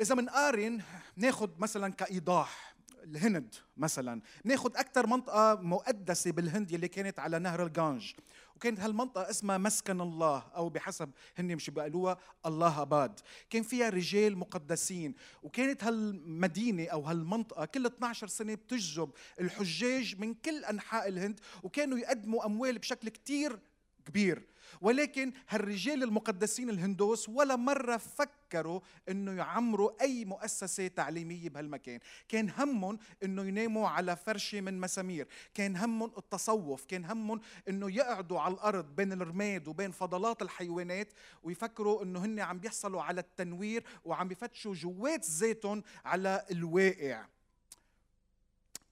إذا 0.02 0.16
منقارن 0.16 0.82
ناخذ 1.16 1.50
مثلا 1.60 1.94
كإيضاح 1.94 2.76
الهند 3.04 3.56
مثلا 3.78 4.22
ناخذ 4.44 4.78
أكثر 4.78 5.08
منطقة 5.08 5.56
مقدسة 5.62 6.32
بالهند 6.32 6.74
اللي 6.74 6.88
كانت 6.88 7.20
على 7.20 7.40
نهر 7.40 7.64
الغانج 7.64 8.14
وكانت 8.56 8.80
هالمنطقة 8.80 9.30
اسمها 9.30 9.58
مسكن 9.58 10.02
الله 10.02 10.44
أو 10.56 10.70
بحسب 10.70 11.12
هن 11.38 11.56
مش 11.56 11.70
بيقولوها 11.70 12.18
الله 12.46 12.82
أباد. 12.82 13.20
كان 13.50 13.64
فيها 13.64 13.90
رجال 13.90 14.38
مقدسين 14.38 15.16
وكانت 15.44 15.84
هالمدينة 15.84 16.88
أو 16.88 17.02
هالمنطقة 17.02 17.66
كل 17.66 17.86
12 17.86 18.28
سنة 18.28 18.54
بتجذب 18.54 19.10
الحجاج 19.42 20.20
من 20.20 20.34
كل 20.34 20.66
أنحاء 20.66 21.08
الهند 21.08 21.40
وكانوا 21.64 21.98
يقدموا 21.98 22.46
أموال 22.46 22.78
بشكل 22.80 23.10
كتير 23.10 23.60
كبير. 24.06 24.46
ولكن 24.82 25.34
هالرجال 25.50 26.04
المقدسين 26.04 26.70
الهندوس 26.70 27.30
ولا 27.30 27.56
مرة 27.56 27.98
فكروا 27.98 28.80
إنه 29.10 29.32
يعمروا 29.32 30.02
أي 30.02 30.26
مؤسسة 30.26 30.88
تعليمية 30.88 31.50
بهالمكان. 31.50 32.00
كان 32.28 32.50
همهم 32.50 33.00
إنه 33.24 33.44
يناموا 33.44 33.90
على 33.90 34.16
فرشة 34.16 34.62
من 34.62 34.80
مسامير. 34.80 35.28
كان 35.54 35.76
همهم 35.76 36.12
التصوف. 36.18 36.86
كان 36.86 37.06
همهم 37.06 37.42
إنه 37.70 37.92
يقعدوا 37.92 38.40
على 38.40 38.54
الأرض 38.54 38.96
بين 38.96 39.14
الرماد 39.14 39.68
وبين 39.68 39.92
فضلات 39.92 40.42
الحيوانات 40.42 41.14
ويفكروا 41.44 42.04
إنه 42.04 42.26
هن 42.26 42.40
عم 42.40 42.60
بيحصلوا 42.60 43.02
على 43.02 43.22
التنوير 43.22 43.84
وعم 44.06 44.28
بفتشوا 44.28 44.74
جوات 44.74 45.26
ذاتهم 45.26 45.84
على 46.06 46.46
الواقع. 46.52 47.26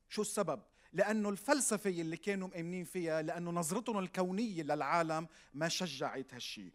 شو 0.09 0.21
السبب؟ 0.21 0.61
لأنه 0.93 1.29
الفلسفة 1.29 1.89
اللي 1.89 2.17
كانوا 2.17 2.47
مؤمنين 2.47 2.83
فيها 2.83 3.21
لأنه 3.21 3.51
نظرتهم 3.51 3.99
الكونية 3.99 4.63
للعالم 4.63 5.27
ما 5.53 5.69
شجعت 5.69 6.33
هالشيء 6.33 6.71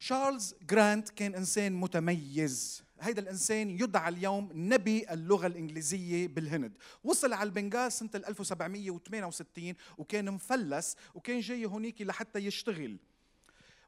تشارلز 0.00 0.54
جرانت 0.62 1.08
كان 1.08 1.34
إنسان 1.34 1.72
متميز. 1.72 2.82
هيدا 3.00 3.22
الإنسان 3.22 3.70
يدعى 3.70 4.08
اليوم 4.08 4.50
نبي 4.54 5.12
اللغة 5.12 5.46
الإنجليزية 5.46 6.28
بالهند. 6.28 6.72
وصل 7.04 7.32
على 7.32 7.46
البنغال 7.48 7.92
سنة 7.92 8.10
1768 8.14 9.74
وكان 9.98 10.30
مفلس 10.30 10.96
وكان 11.14 11.40
جاي 11.40 11.66
هونيك 11.66 12.02
لحتى 12.02 12.38
يشتغل. 12.38 12.96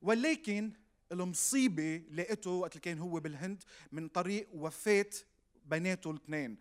ولكن 0.02 0.72
المصيبة 1.12 2.02
لقيته 2.12 2.50
وقت 2.50 2.78
كان 2.78 2.98
هو 2.98 3.20
بالهند 3.20 3.62
من 3.92 4.08
طريق 4.08 4.48
وفاة 4.54 5.10
بناته 5.66 6.10
الاثنين. 6.10 6.58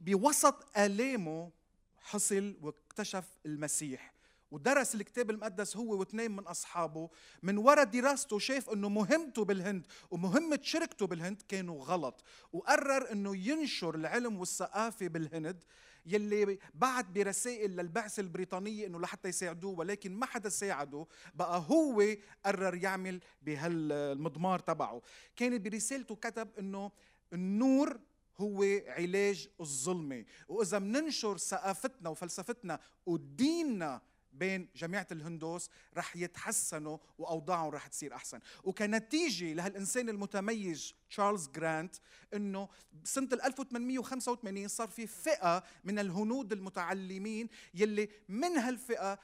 بوسط 0.00 0.78
آلامه 0.78 1.50
حصل 1.98 2.56
واكتشف 2.62 3.24
المسيح. 3.46 4.12
ودرس 4.50 4.94
الكتاب 4.94 5.30
المقدس 5.30 5.76
هو 5.76 5.98
واثنين 6.00 6.30
من 6.30 6.46
أصحابه. 6.46 7.10
من 7.42 7.58
وراء 7.58 7.84
دراسته 7.84 8.38
شاف 8.38 8.70
إنه 8.70 8.88
مهمته 8.88 9.44
بالهند 9.44 9.86
ومهمة 10.10 10.58
شركته 10.62 11.06
بالهند 11.06 11.42
كانوا 11.48 11.84
غلط. 11.84 12.24
وقرر 12.52 13.12
إنه 13.12 13.36
ينشر 13.36 13.94
العلم 13.94 14.38
والثقافة 14.38 15.08
بالهند 15.08 15.64
يلي 16.06 16.58
بعت 16.74 17.06
برسائل 17.06 17.70
للبعثة 17.70 18.20
البريطانية 18.20 18.86
إنه 18.86 19.00
لحتى 19.00 19.28
يساعدوه 19.28 19.78
ولكن 19.78 20.12
ما 20.14 20.26
حدا 20.26 20.48
ساعده. 20.48 21.06
بقى 21.34 21.64
هو 21.68 22.04
قرر 22.44 22.74
يعمل 22.74 23.20
بهالمضمار 23.42 24.58
تبعه. 24.58 25.02
كانت 25.36 25.60
برسالته 25.60 26.14
كتب 26.16 26.48
إنه 26.58 26.90
النور 27.32 28.00
هو 28.38 28.62
علاج 28.86 29.48
الظلمة. 29.60 30.24
وإذا 30.48 30.78
مننشر 30.78 31.36
ثقافتنا 31.38 32.10
وفلسفتنا 32.10 32.80
وديننا 33.06 34.00
بين 34.32 34.68
جماعة 34.76 35.06
الهندوس 35.12 35.70
رح 35.96 36.16
يتحسنوا 36.16 36.98
وأوضاعهم 37.18 37.70
رح 37.70 37.86
تصير 37.86 38.14
أحسن. 38.14 38.40
وكنتيجة 38.64 39.52
لهالإنسان 39.52 40.08
المتميز 40.08 40.94
تشارلز 41.10 41.48
جرانت 41.48 41.96
أنه 42.34 42.68
سنة 43.04 43.28
1885 43.32 44.68
صار 44.68 44.88
في 44.88 45.06
فئة 45.06 45.64
من 45.84 45.98
الهنود 45.98 46.52
المتعلمين 46.52 47.48
يلي 47.74 48.08
من 48.28 48.56
هالفئة 48.56 49.18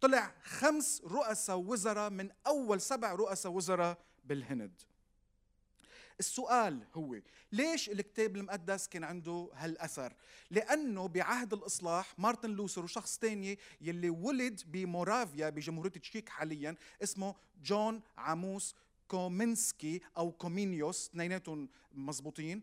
طلع 0.00 0.34
خمس 0.42 1.02
رؤساء 1.04 1.58
وزراء 1.58 2.10
من 2.10 2.30
أول 2.46 2.80
سبع 2.80 3.12
رؤساء 3.12 3.52
وزراء 3.52 3.98
بالهند. 4.24 4.82
السؤال 6.22 6.86
هو 6.94 7.16
ليش 7.52 7.90
الكتاب 7.90 8.36
المقدس 8.36 8.88
كان 8.88 9.04
عنده 9.04 9.50
هالأثر؟ 9.54 10.12
لأنه 10.50 11.06
بعهد 11.06 11.52
الإصلاح 11.52 12.18
مارتن 12.18 12.50
لوثر 12.50 12.84
وشخص 12.84 13.18
ثاني 13.18 13.58
يلي 13.80 14.10
ولد 14.10 14.60
بمورافيا 14.66 15.50
بجمهورية 15.50 15.90
تشيك 15.90 16.28
حاليا 16.28 16.76
اسمه 17.02 17.34
جون 17.62 18.00
عاموس 18.18 18.74
كومينسكي 19.08 20.00
أو 20.16 20.32
كومينيوس 20.32 21.08
اثنيناتهم 21.08 21.68
مزبوطين 21.92 22.62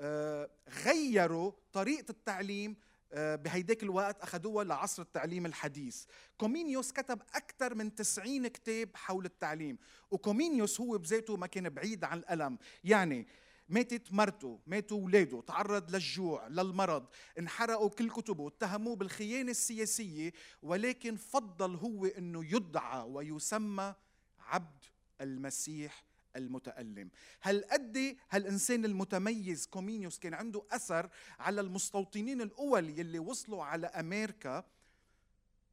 آه، 0.00 0.50
غيروا 0.84 1.52
طريقة 1.72 2.10
التعليم 2.10 2.76
بهيداك 3.14 3.82
الوقت 3.82 4.22
أخذوها 4.22 4.64
لعصر 4.64 5.02
التعليم 5.02 5.46
الحديث. 5.46 6.04
كومينيوس 6.38 6.92
كتب 6.92 7.22
أكثر 7.34 7.74
من 7.74 7.94
90 7.94 8.46
كتاب 8.46 8.88
حول 8.94 9.24
التعليم 9.24 9.78
وكومينيوس 10.10 10.80
هو 10.80 10.98
بذاته 10.98 11.36
ما 11.36 11.46
كان 11.46 11.68
بعيد 11.68 12.04
عن 12.04 12.18
الألم. 12.18 12.58
يعني 12.84 13.26
ماتت 13.68 14.12
مرته 14.12 14.60
ماتوا 14.66 15.00
اولاده 15.00 15.40
تعرض 15.40 15.90
للجوع 15.90 16.48
للمرض 16.48 17.06
انحرقوا 17.38 17.88
كل 17.88 18.10
كتبه 18.10 18.48
اتهموه 18.48 18.96
بالخيانة 18.96 19.50
السياسية 19.50 20.32
ولكن 20.62 21.16
فضل 21.16 21.76
هو 21.76 22.06
إنه 22.06 22.44
يدعى 22.44 23.02
ويسمى 23.02 23.94
عبد 24.38 24.84
المسيح 25.20 26.04
المتألم. 26.36 27.10
هل 27.40 27.64
قد 27.64 28.16
هالإنسان 28.30 28.84
المتميز 28.84 29.66
كومينيوس 29.66 30.18
كان 30.18 30.34
عنده 30.34 30.62
أثر 30.70 31.10
على 31.38 31.60
المستوطنين 31.60 32.40
الأول 32.40 32.98
يلي 32.98 33.18
وصلوا 33.18 33.64
على 33.64 33.86
أمريكا 33.86 34.64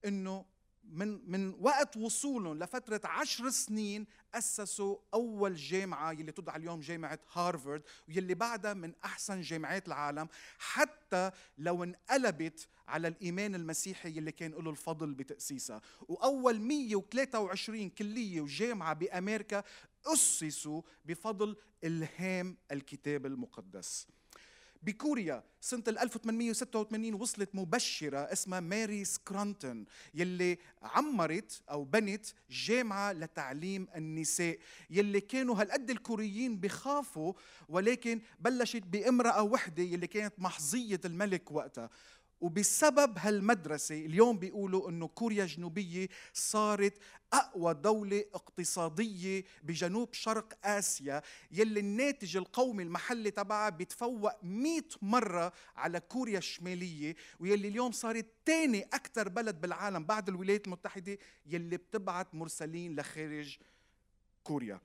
إنه 0.06 0.46
من 0.92 1.32
من 1.32 1.56
وقت 1.60 1.98
وصولهم 1.98 2.60
لفترة 2.60 3.02
عشر 3.04 3.50
سنين 3.50 4.08
أسسوا 4.34 4.98
أول 5.14 5.56
جامعة 5.56 6.12
يلي 6.12 6.32
تدعى 6.32 6.58
اليوم 6.58 6.80
جامعة 6.80 7.20
هارفارد 7.34 7.84
ويلي 8.08 8.34
بعدها 8.34 8.74
من 8.74 8.94
أحسن 9.06 9.42
جامعات 9.42 9.88
العالم 9.88 10.28
حتى 10.58 11.32
لو 11.58 11.84
انقلبت 11.84 12.68
على 12.88 13.08
الإيمان 13.08 13.56
المسيحي 13.56 14.18
يلي 14.18 14.32
كان 14.32 14.52
له 14.52 14.70
الفضل 14.70 15.14
بتأسيسها. 15.14 15.82
وأول 16.08 16.60
123 16.60 17.90
كلية 17.90 18.42
وجامعة 18.42 18.94
بأمريكا 18.94 19.64
أسسوا 20.06 20.82
بفضل 21.06 21.56
إلهام 21.84 22.58
الكتاب 22.72 23.26
المقدس. 23.26 24.08
بكوريا 24.88 25.44
سنة 25.62 25.84
1886 25.88 27.14
وصلت 27.14 27.50
مبشرة 27.56 28.18
اسمها 28.20 28.60
ماري 28.60 29.06
سكرانتون 29.06 29.86
يلي 30.14 30.58
عمرت 30.84 31.62
أو 31.72 31.84
بنت 31.84 32.26
جامعة 32.50 33.12
لتعليم 33.14 33.88
النساء. 33.96 34.58
يلي 34.90 35.22
كانوا 35.22 35.62
هالقد 35.62 35.90
الكوريين 35.90 36.58
بخافوا 36.58 37.34
ولكن 37.70 38.22
بلشت 38.40 38.84
بامرأة 38.84 39.44
وحدة 39.44 39.84
يلي 39.84 40.08
كانت 40.08 40.34
محظية 40.38 41.02
الملك 41.06 41.52
وقتها. 41.52 41.90
وبسبب 42.42 43.18
هالمدرسة 43.18 44.06
اليوم 44.06 44.40
بيقولوا 44.40 44.90
إنه 44.90 45.08
كوريا 45.08 45.44
الجنوبية 45.44 46.10
صارت 46.34 46.94
أقوى 47.34 47.74
دولة 47.74 48.26
اقتصادية 48.34 49.44
بجنوب 49.64 50.14
شرق 50.14 50.54
آسيا 50.64 51.22
يلي 51.52 51.80
الناتج 51.80 52.38
القومي 52.38 52.84
المحلي 52.84 53.32
تبعها 53.32 53.70
بيتفوق 53.70 54.44
100 54.44 54.82
مرة 55.02 55.54
على 55.76 56.00
كوريا 56.00 56.38
الشمالية 56.38 57.16
ويلي 57.40 57.68
اليوم 57.68 57.92
صارت 57.92 58.26
ثاني 58.46 58.82
أكثر 58.84 59.30
بلد 59.30 59.62
بالعالم 59.62 60.06
بعد 60.06 60.30
الولايات 60.30 60.66
المتحدة 60.68 61.18
يلي 61.46 61.78
بتبعت 61.78 62.36
مرسلين 62.36 62.96
لخارج 63.00 63.58
كوريا. 64.44 64.80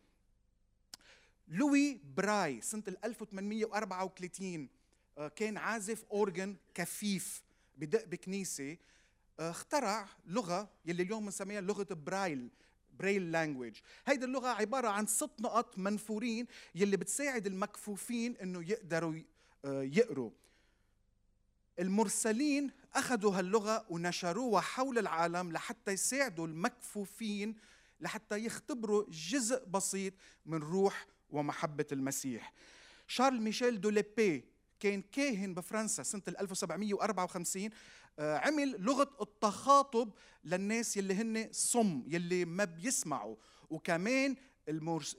لوي 1.48 2.00
براي 2.16 2.60
سنة 2.60 2.82
1834 3.04 4.62
آه، 4.64 4.81
كان 5.36 5.56
عازف 5.56 6.04
organ 6.12 6.56
كفيف 6.74 7.42
بدق 7.76 8.04
بكنيسة. 8.04 8.76
آه، 9.40 9.50
اخترع 9.50 10.08
لغة 10.26 10.70
يلي 10.86 11.02
اليوم 11.02 11.24
بنسميها 11.24 11.60
لغة 11.60 11.86
برايل 11.90 12.48
Braille 12.98 13.32
language 13.32 13.76
هيدي 14.06 14.24
اللغة 14.24 14.48
عبارة 14.48 14.88
عن 14.88 15.06
ست 15.06 15.30
نقط 15.40 15.78
منفورين 15.78 16.46
يلي 16.74 16.96
بتساعد 16.96 17.46
المكفوفين 17.46 18.36
إنه 18.36 18.70
يقدروا 18.70 19.14
آه، 19.64 19.82
يقروا. 19.82 20.30
المرسلين 21.78 22.70
أخذوا 22.94 23.38
هاللغة 23.38 23.86
ونشروها 23.90 24.60
حول 24.60 24.98
العالم 24.98 25.52
لحتى 25.52 25.92
يساعدوا 25.92 26.46
المكفوفين 26.46 27.56
لحتى 28.00 28.44
يختبروا 28.44 29.04
جزء 29.10 29.64
بسيط 29.64 30.14
من 30.46 30.58
روح 30.58 31.06
ومحبة 31.30 31.86
المسيح. 31.92 32.52
شارل 33.06 33.40
ميشيل 33.40 33.80
دوليبي 33.80 34.44
كان 34.82 35.02
كاهن 35.02 35.54
بفرنسا 35.54 36.02
سنة 36.02 36.22
1754 36.28 37.70
آه، 38.18 38.38
عمل 38.38 38.82
لغة 38.82 39.10
التخاطب 39.20 40.12
للناس 40.44 40.96
يلي 40.96 41.14
هن 41.14 41.48
صم 41.52 42.04
يلي 42.06 42.44
ما 42.44 42.64
بيسمعوا. 42.64 43.36
وكمان 43.70 44.36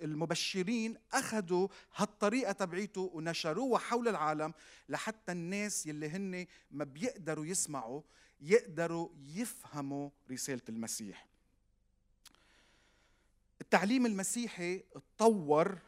المبشرين 0.04 0.98
اخذوا 1.14 1.68
هالطريقة 1.96 2.52
تبعيته 2.52 3.12
ونشروها 3.14 3.80
حول 3.80 4.08
العالم 4.08 4.54
لحتى 4.90 5.32
الناس 5.32 5.86
يلي 5.86 6.10
هن 6.10 6.46
ما 6.72 6.84
بيقدروا 6.84 7.46
يسمعوا 7.46 8.02
يقدروا 8.42 9.10
يفهموا 9.16 10.10
رسالة 10.32 10.62
المسيح. 10.70 11.28
التعليم 13.62 14.06
المسيحي 14.06 14.80
تطور 14.80 15.80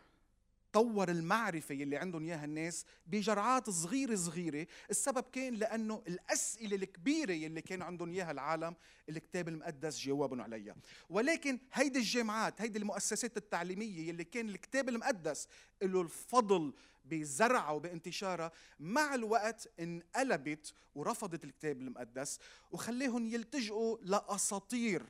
طور 0.76 1.10
المعرفة 1.10 1.76
يلي 1.76 1.98
عندهم 1.98 2.24
إياها 2.24 2.46
الناس 2.46 2.86
بجرعات 3.08 3.70
صغيرة 3.70 4.16
صغيرة. 4.16 4.68
السبب 4.90 5.24
كان 5.24 5.54
لأنه 5.54 6.04
الأسئلة 6.08 6.76
الكبيرة 6.76 7.32
يلي 7.32 7.62
كان 7.62 7.82
عندهم 7.82 8.10
إياها 8.10 8.32
العالم 8.32 8.76
الكتاب 9.10 9.50
المقدس 9.50 10.00
جاوبهم 10.00 10.42
عليها. 10.42 10.76
ولكن 11.10 11.60
هيدي 11.74 12.00
الجامعات 12.00 12.62
هيدي 12.62 12.80
المؤسسات 12.80 13.38
التعليمية 13.38 14.10
يلي 14.10 14.24
كان 14.24 14.50
الكتاب 14.50 14.90
المقدس 14.90 15.48
له 15.82 16.02
الفضل 16.02 16.74
بزرعها 17.06 17.72
وبانتشارها 17.72 18.52
مع 18.80 19.16
الوقت 19.16 19.72
انقلبت 19.80 20.74
ورفضت 20.96 21.44
الكتاب 21.44 21.82
المقدس 21.82 22.40
وخليهم 22.72 23.28
يلتجئوا 23.28 23.98
لأساطير. 24.02 25.04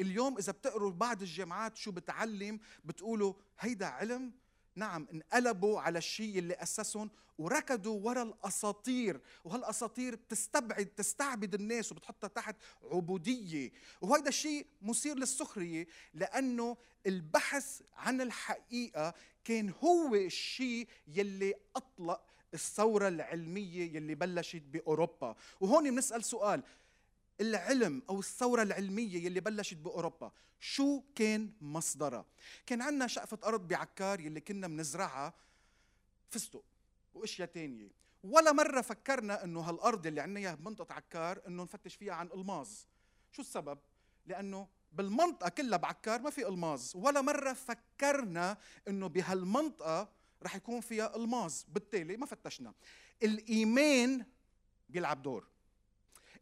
اليوم 0.00 0.38
إذا 0.38 0.52
بتقروا 0.52 0.90
بعض 0.90 1.22
الجامعات 1.22 1.76
شو 1.76 1.92
بتعلم؟ 1.92 2.60
بتقولوا 2.84 3.34
هيدا 3.60 3.86
علم 3.86 4.32
نعم 4.78 5.06
انقلبوا 5.12 5.80
على 5.80 5.98
الشيء 5.98 6.38
اللي 6.38 6.54
أسسهم 6.54 7.10
وركضوا 7.38 8.00
ورا 8.00 8.22
الأساطير. 8.22 9.20
وهالأساطير 9.44 10.14
بتستبعد 10.14 10.86
تستعبد 10.86 11.54
الناس 11.54 11.92
وبتحطها 11.92 12.28
تحت 12.28 12.56
عبودية. 12.82 13.72
وهذا 14.00 14.28
الشيء 14.28 14.66
مثير 14.82 15.16
للسخرية 15.16 15.86
لأنه 16.14 16.76
البحث 17.06 17.80
عن 17.96 18.20
الحقيقة 18.20 19.14
كان 19.44 19.72
هو 19.84 20.14
الشيء 20.14 20.88
يلي 21.08 21.54
أطلق 21.76 22.22
الثورة 22.54 23.08
العلمية 23.08 23.96
يلي 23.96 24.14
بلشت 24.14 24.62
بأوروبا. 24.62 25.36
وهون 25.60 25.90
بنسأل 25.90 26.24
سؤال 26.24 26.62
العلم 27.40 28.02
أو 28.08 28.18
الثورة 28.18 28.62
العلمية 28.62 29.24
يلي 29.24 29.40
بلشت 29.40 29.76
بأوروبا. 29.76 30.32
شو 30.60 31.02
كان 31.14 31.52
مصدرها؟ 31.60 32.26
كان 32.66 32.82
عندنا 32.82 33.06
شقفة 33.06 33.38
أرض 33.44 33.68
بعكار 33.68 34.20
يلي 34.20 34.40
كنا 34.40 34.66
بنزرعها 34.66 35.34
فستق 36.30 36.64
وأشياء 37.14 37.48
تانية. 37.48 37.90
ولا 38.22 38.52
مرة 38.52 38.80
فكرنا 38.80 39.44
إنه 39.44 39.60
هالأرض 39.60 40.06
اللي 40.06 40.20
عندنا 40.20 40.40
إياها 40.40 40.54
بمنطقة 40.54 40.94
عكار 40.94 41.40
إنه 41.46 41.62
نفتش 41.62 41.94
فيها 41.94 42.14
عن 42.14 42.26
ألماظ. 42.26 42.68
شو 43.32 43.42
السبب؟ 43.42 43.78
لأنه 44.26 44.68
بالمنطقة 44.92 45.48
كلها 45.48 45.78
بعكار 45.78 46.22
ما 46.22 46.30
في 46.30 46.48
ألماظ. 46.48 46.92
ولا 46.94 47.20
مرة 47.20 47.52
فكرنا 47.52 48.58
إنه 48.88 49.06
بهالمنطقة 49.06 50.08
رح 50.42 50.56
يكون 50.56 50.80
فيها 50.80 51.16
ألماظ. 51.16 51.62
بالتالي 51.68 52.16
ما 52.16 52.26
فتشنا. 52.26 52.74
الإيمان 53.22 54.26
بيلعب 54.88 55.22
دور. 55.22 55.46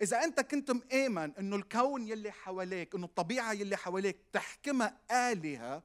إذا 0.02 0.24
أنت 0.24 0.40
كنت 0.40 0.70
مآمن 0.70 1.32
إنه 1.38 1.56
الكون 1.56 2.09
يلي 2.09 2.30
حواليك، 2.30 2.94
إنه 2.94 3.06
الطبيعة 3.06 3.52
يلي 3.52 3.76
حواليك 3.76 4.16
تحكمها 4.32 4.98
آلهة 5.11 5.82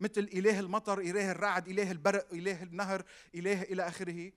مثل 0.00 0.20
إله 0.20 0.60
المطر، 0.60 1.00
إله 1.00 1.30
الرعد، 1.30 1.68
إله 1.68 1.90
البرق، 1.90 2.26
إله 2.32 2.62
النهر، 2.62 3.04
إله 3.34 3.62
إلى 3.62 3.88
آخره، 3.88 4.32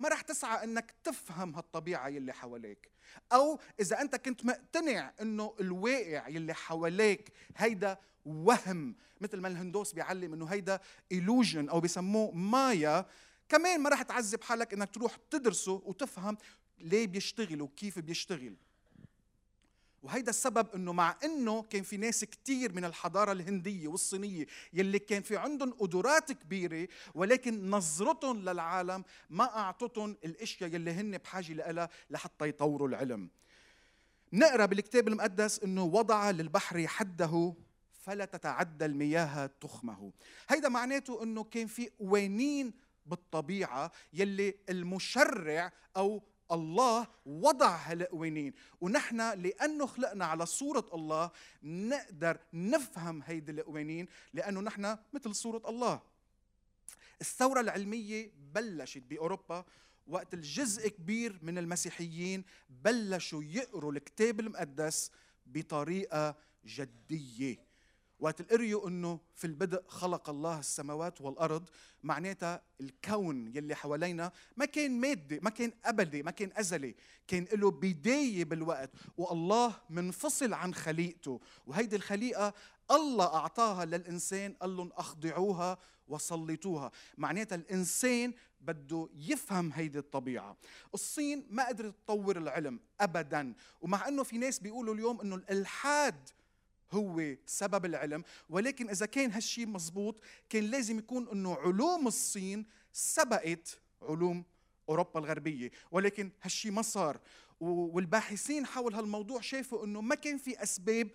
ما 0.00 0.08
رح 0.08 0.20
تسعى 0.20 0.64
إنك 0.64 0.94
تفهم 1.04 1.54
هالطبيعة 1.54 2.08
يلي 2.08 2.32
حواليك. 2.32 2.90
أو 3.32 3.60
إذا 3.80 4.00
أنت 4.00 4.16
كنت 4.16 4.44
مقتنع 4.44 5.12
إنه 5.20 5.54
الواقع 5.60 6.28
يلي 6.28 6.54
حواليك 6.54 7.32
هيدا 7.56 7.98
وهم 8.26 8.96
مثل 9.20 9.40
ما 9.40 9.48
الهندوس 9.48 9.92
بيعلم 9.92 10.32
إنه 10.32 10.46
هيدا 10.46 10.80
illusion 11.14 11.70
أو 11.70 11.80
بيسموه 11.80 12.32
مايا 12.32 13.06
كمان 13.48 13.80
ما 13.80 13.90
رح 13.90 14.02
تعذب 14.02 14.42
حالك 14.42 14.72
إنك 14.72 14.94
تروح 14.94 15.16
تدرسه 15.30 15.82
وتفهم 15.84 16.36
ليه 16.78 17.06
بيشتغل 17.06 17.62
وكيف 17.62 17.98
بيشتغل. 17.98 18.54
وهيدا 20.02 20.30
السبب 20.30 20.66
إنه 20.74 20.92
مع 20.92 21.16
إنه 21.24 21.62
كان 21.62 21.82
في 21.82 21.96
ناس 21.96 22.24
كثير 22.24 22.72
من 22.72 22.84
الحضارة 22.84 23.32
الهندية 23.32 23.88
والصينية 23.88 24.46
يلي 24.72 24.98
كان 24.98 25.22
في 25.22 25.36
عندهم 25.36 25.70
قدرات 25.72 26.32
كبيرة 26.32 26.88
ولكن 27.14 27.70
نظرتهم 27.70 28.42
للعالم 28.42 29.04
ما 29.30 29.44
أعطتهم 29.44 30.16
الأشياء 30.24 30.74
يلي 30.74 30.90
هن 30.90 31.18
بحاجة 31.18 31.52
لها 31.52 31.88
لحتى 32.10 32.48
يطوروا 32.48 32.88
العلم. 32.88 33.28
نقرأ 34.32 34.66
بالكتاب 34.66 35.08
المقدس 35.08 35.58
إنه 35.58 35.84
وضع 35.84 36.30
للبحر 36.30 36.86
حده 36.86 37.54
فلا 37.92 38.24
تتعدى 38.24 38.84
المياه 38.84 39.50
تخمه. 39.60 40.12
هيدا 40.48 40.68
معناته 40.68 41.22
إنه 41.22 41.44
كان 41.44 41.66
في 41.66 41.90
قوانين 41.98 42.72
بالطبيعة 43.06 43.92
يلي 44.12 44.54
المشرع 44.68 45.72
أو 45.96 46.22
الله 46.52 47.06
وضع 47.26 47.76
هالقوانين 47.76 48.54
ونحن 48.80 49.20
لأنه 49.20 49.86
خلقنا 49.86 50.24
على 50.24 50.46
صورة 50.46 50.86
الله 50.94 51.30
نقدر 51.62 52.38
نفهم 52.52 53.22
هيدي 53.22 53.52
القوانين 53.52 54.08
لأنه 54.34 54.60
نحن 54.60 54.96
مثل 55.12 55.34
صورة 55.34 55.62
الله. 55.68 56.02
الثورة 57.20 57.60
العلمية 57.60 58.32
بلشت 58.54 59.02
بأوروبا 59.02 59.64
وقت 60.06 60.34
الجزء 60.34 60.88
كبير 60.88 61.38
من 61.42 61.58
المسيحيين 61.58 62.44
بلشوا 62.68 63.42
يقروا 63.42 63.92
الكتاب 63.92 64.40
المقدس 64.40 65.10
بطريقة 65.46 66.36
جدية. 66.66 67.65
وقت 68.20 68.40
القريوا 68.40 68.88
إنه 68.88 69.20
في 69.34 69.46
البدء 69.46 69.82
خلق 69.88 70.30
الله 70.30 70.58
السماوات 70.58 71.20
والأرض. 71.20 71.68
معناتها 72.02 72.62
الكون 72.80 73.56
يلي 73.56 73.74
حوالينا 73.74 74.32
ما 74.56 74.64
كان 74.64 75.00
مادي 75.00 75.40
ما 75.40 75.50
كان 75.50 75.72
أبدي 75.84 76.22
ما 76.22 76.30
كان 76.30 76.50
أزلي 76.56 76.94
كان 77.26 77.46
له 77.52 77.70
بداية 77.70 78.44
بالوقت. 78.44 78.90
والله 79.16 79.74
منفصل 79.90 80.54
عن 80.54 80.74
خليقته. 80.74 81.40
وهيدي 81.66 81.96
الخليقة 81.96 82.54
الله 82.90 83.34
أعطاها 83.34 83.84
للإنسان 83.84 84.52
قال 84.52 84.76
لهم 84.76 84.92
أخضعوها 84.92 85.78
وسلطوها. 86.08 86.90
معناتها 87.18 87.56
الإنسان 87.56 88.34
بده 88.60 89.08
يفهم 89.14 89.72
هيدي 89.72 89.98
الطبيعة. 89.98 90.56
الصين 90.94 91.46
ما 91.50 91.68
قدرت 91.68 91.94
تطور 92.04 92.38
العلم 92.38 92.80
ابدا. 93.00 93.54
ومع 93.80 94.08
إنه 94.08 94.22
في 94.22 94.38
ناس 94.38 94.58
بيقولوا 94.58 94.94
اليوم 94.94 95.20
إنه 95.20 95.34
الإلحاد 95.34 96.28
هو 96.92 97.36
سبب 97.46 97.84
العلم 97.84 98.24
ولكن 98.48 98.88
إذا 98.88 99.06
كان 99.06 99.30
هالشيء 99.30 99.66
مزبوط 99.66 100.20
كان 100.48 100.64
لازم 100.64 100.98
يكون 100.98 101.28
إنه 101.28 101.54
علوم 101.54 102.06
الصين 102.06 102.66
سبقت 102.92 103.78
علوم 104.02 104.44
أوروبا 104.88 105.20
الغربية. 105.20 105.70
ولكن 105.90 106.30
هالشيء 106.42 106.72
ما 106.72 106.82
صار 106.82 107.20
والباحثين 107.60 108.66
حول 108.66 108.94
هالموضوع 108.94 109.40
شافوا 109.40 109.84
إنه 109.84 110.00
ما 110.00 110.14
كان 110.14 110.38
في 110.38 110.62
أسباب 110.62 111.10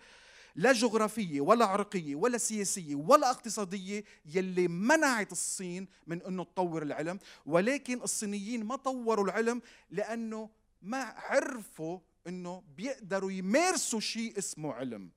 لا 0.56 0.72
جغرافية 0.72 1.40
ولا 1.40 1.64
عرقية 1.64 2.14
ولا 2.14 2.38
سياسية 2.38 2.94
ولا 2.94 3.30
اقتصادية 3.30 4.04
يلي 4.24 4.68
منعت 4.68 5.32
الصين 5.32 5.88
من 6.06 6.22
إنه 6.22 6.44
تطور 6.44 6.82
العلم. 6.82 7.18
ولكن 7.46 8.02
الصينيين 8.02 8.64
ما 8.64 8.76
طوروا 8.76 9.24
العلم 9.24 9.62
لأنه 9.90 10.50
ما 10.82 11.02
عرفوا 11.02 11.98
إنه 12.26 12.62
بيقدروا 12.76 13.32
يمارسوا 13.32 14.00
شيء 14.00 14.38
اسمه 14.38 14.72
علم. 14.72 15.10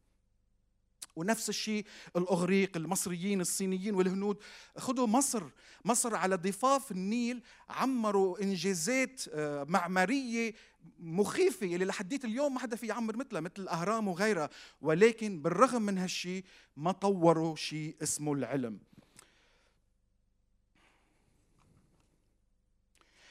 ونفس 1.16 1.50
الشيء 1.50 1.86
الأغريق 2.16 2.78
المصريين 2.78 3.42
الصينيين 3.42 3.96
والهنود. 3.96 4.38
خذوا 4.78 5.08
مصر 5.08 5.44
مصر 5.86 6.16
على 6.16 6.36
ضفاف 6.36 6.92
النيل 6.92 7.44
عمروا 7.70 8.44
إنجازات 8.44 9.22
آه، 9.34 9.64
معمارية 9.64 10.54
مخيفة 11.00 11.66
اللي 11.66 11.86
لحديت 11.86 12.26
اليوم 12.26 12.54
ما 12.54 12.60
حدا 12.60 12.76
في 12.76 12.88
يعمر 12.88 13.18
مثلها 13.18 13.42
مثل 13.42 13.54
الاهرام 13.60 14.08
وغيرها. 14.08 14.50
ولكن 14.82 15.42
بالرغم 15.42 15.82
من 15.82 15.98
هالشيء 15.98 16.44
ما 16.78 16.92
طوروا 16.92 17.56
شيء 17.56 17.96
اسمه 18.04 18.34
العلم. 18.34 18.80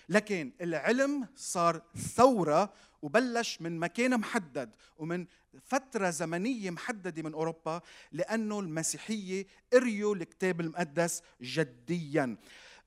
لكن 0.08 0.52
العلم 0.60 1.26
صار 1.36 1.82
ثورة 2.14 2.72
وبلش 3.02 3.60
من 3.60 3.78
مكان 3.78 4.18
محدد 4.20 4.70
ومن 4.98 5.26
فترة 5.62 6.10
زمنية 6.10 6.70
محددة 6.70 7.22
من 7.22 7.32
أوروبا 7.34 7.80
لأنه 8.12 8.60
المسيحية 8.60 9.46
قريوا 9.72 10.14
الكتاب 10.14 10.60
المقدس 10.60 11.22
جديا. 11.42 12.36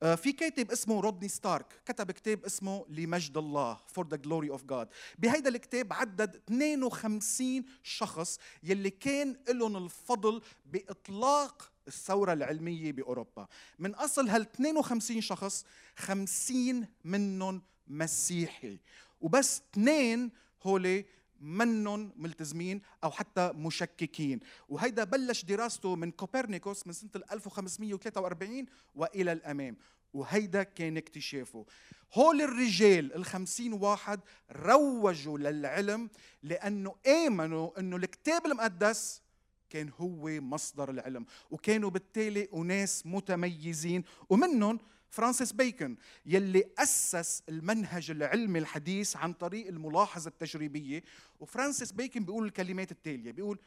آه، 0.03 0.15
في 0.15 0.32
كاتب 0.32 0.71
اسمه 0.71 1.01
رودني 1.01 1.27
ستارك 1.27 1.65
كتب 1.86 2.12
كتاب 2.12 2.45
اسمه 2.45 2.86
لمجد 2.89 3.38
الله 3.38 3.77
For 3.97 4.03
the 4.03 4.17
Glory 4.17 4.58
of 4.58 4.62
God. 4.71 4.88
بهيدا 5.19 5.49
الكتاب 5.49 5.93
عدد 5.93 6.36
52 6.36 7.65
شخص 7.84 8.39
يلي 8.63 8.89
كان 8.89 9.36
لهم 9.49 9.77
الفضل 9.77 10.41
بإطلاق 10.65 11.71
الثورة 11.88 12.34
العلمية 12.34 12.91
بأوروبا. 12.91 13.47
من 13.80 13.95
أصل 13.95 14.30
هال 14.30 14.41
52 14.41 15.21
شخص 15.21 15.65
50 15.95 16.88
منهم 17.04 17.62
مسيحي. 17.88 18.80
وبس 19.21 19.62
اثنين 19.71 20.32
هولي 20.63 21.06
منهم 21.41 22.12
ملتزمين 22.15 22.82
أو 23.04 23.12
حتى 23.12 23.52
مشككين. 23.56 24.39
وهيدا 24.69 25.04
بلش 25.04 25.45
دراسته 25.45 25.95
من 25.95 26.12
كوبرنيكوس 26.12 26.88
من 26.88 26.93
سنة 26.93 27.10
1543 27.32 28.65
وإلى 28.95 29.32
الأمام. 29.32 29.78
وهيدا 30.13 30.63
كان 30.63 30.97
اكتشافه. 30.97 31.65
هول 32.13 32.41
الرجال 32.41 33.15
الخمسين 33.15 33.73
واحد 33.73 34.19
روجوا 34.52 35.38
للعلم 35.38 36.10
لأنه 36.43 36.95
آمنوا 37.08 37.80
أنه 37.80 37.95
الكتاب 37.95 38.45
المقدس 38.45 39.21
كان 39.69 39.89
هو 39.99 40.41
مصدر 40.41 40.89
العلم. 40.89 41.25
وكانوا 41.51 41.89
بالتالي 41.89 42.47
أناس 42.53 43.06
متميزين. 43.06 44.03
ومنهم 44.30 44.80
فرانسيس 45.10 45.51
بيكون 45.53 45.97
يلي 46.25 46.63
أسس 46.77 47.43
المنهج 47.49 48.12
العلمي 48.12 48.60
الحديث 48.60 49.15
عن 49.15 49.34
طريق 49.34 49.67
الملاحظة 49.67 50.27
التجريبية. 50.27 51.03
وفرانسيس 51.39 51.91
بيكون 51.91 52.25
بيقول 52.25 52.45
الكلمات 52.45 52.91
التالية. 52.91 53.32
بيقول 53.32 53.60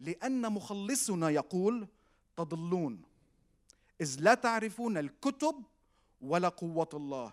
لأن 0.00 0.52
مخلصنا 0.52 1.30
يقول 1.30 1.88
تضلون. 2.36 3.02
إذ 4.00 4.16
لا 4.20 4.34
تعرفون 4.34 4.96
الكتب 4.96 5.54
ولا 6.20 6.48
قوة 6.48 6.88
الله. 6.94 7.32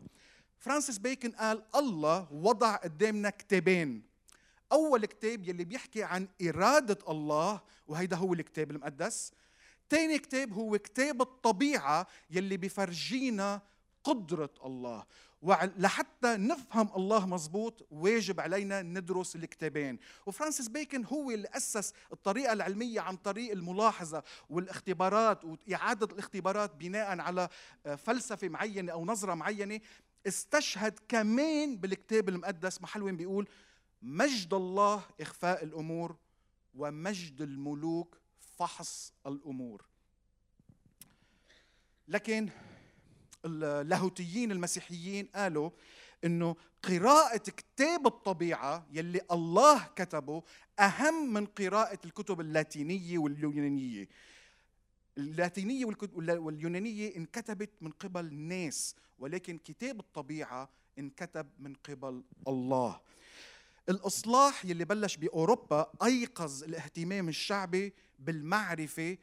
فرانسيس 0.57 0.97
بيكون 0.97 1.31
قال 1.31 1.63
الله 1.75 2.33
وضع 2.33 2.75
قدامنا 2.75 3.29
كتابين. 3.29 4.10
أول 4.71 5.05
كتاب 5.05 5.47
يلي 5.47 5.63
بيحكي 5.63 6.03
عن 6.03 6.27
إرادة 6.47 6.97
الله 7.09 7.61
وهيدا 7.87 8.15
هو 8.15 8.33
الكتاب 8.33 8.71
المقدس. 8.71 9.33
تاني 9.89 10.19
كتاب 10.19 10.53
هو 10.53 10.77
كتاب 10.77 11.21
الطبيعة 11.21 12.07
يلي 12.31 12.57
بفرجينا 12.57 13.61
قدرة 14.03 14.49
الله. 14.65 15.05
ولحتى 15.41 16.37
نفهم 16.37 16.89
الله 16.95 17.25
مزبوط 17.27 17.87
واجب 17.91 18.39
علينا 18.39 18.81
ندرس 18.81 19.35
الكتابين. 19.35 19.99
وفرانسيس 20.25 20.67
بيكن 20.67 21.05
هو 21.05 21.31
اللي 21.31 21.47
أسس 21.47 21.93
الطريقة 22.13 22.53
العلمية 22.53 23.01
عن 23.01 23.15
طريق 23.15 23.51
الملاحظة 23.51 24.23
والاختبارات 24.49 25.45
وإعادة 25.45 26.05
الاختبارات 26.05 26.75
بناء 26.75 27.19
على 27.19 27.49
آه، 27.85 27.95
فلسفة 27.95 28.49
معينة 28.49 28.91
أو 28.91 29.05
نظرة 29.05 29.33
معينة. 29.33 29.79
استشهد 30.27 30.99
كمان 31.09 31.77
بالكتاب 31.77 32.29
المقدس 32.29 32.81
محل 32.81 33.03
وين 33.03 33.17
بيقول 33.17 33.47
مجد 34.01 34.53
الله 34.53 35.03
إخفاء 35.21 35.63
الأمور 35.63 36.15
ومجد 36.75 37.41
الملوك 37.41 38.17
فحص 38.57 39.13
الأمور 39.27 39.85
لكن 42.07 42.49
اللاهوتيين 43.45 44.51
المسيحيين 44.51 45.25
قالوا 45.35 45.69
إنه 46.25 46.55
قراءة 46.83 47.37
كتاب 47.37 48.07
الطبيعة 48.07 48.87
يلي 48.91 49.21
الله 49.31 49.87
كتبه 49.95 50.43
أهم 50.79 51.33
من 51.33 51.45
قراءة 51.45 51.99
الكتب 52.05 52.41
اللاتينية 52.41 53.17
واليونانية. 53.17 54.07
اللاتينية 55.17 55.85
واليونانية 56.15 57.15
انكتبت 57.15 57.69
من 57.81 57.91
قبل 57.91 58.33
ناس 58.33 58.95
ولكن 59.19 59.57
كتاب 59.57 59.99
الطبيعة 59.99 60.69
انكتب 60.99 61.49
من 61.59 61.73
قبل 61.73 62.23
الله. 62.47 62.99
الإصلاح 63.91 64.65
يلي 64.65 64.85
بلش 64.85 65.17
بأوروبا 65.17 65.91
أيقظ 66.03 66.63
الاهتمام 66.63 67.29
الشعبي 67.29 67.93
بالمعرفة 68.19 69.17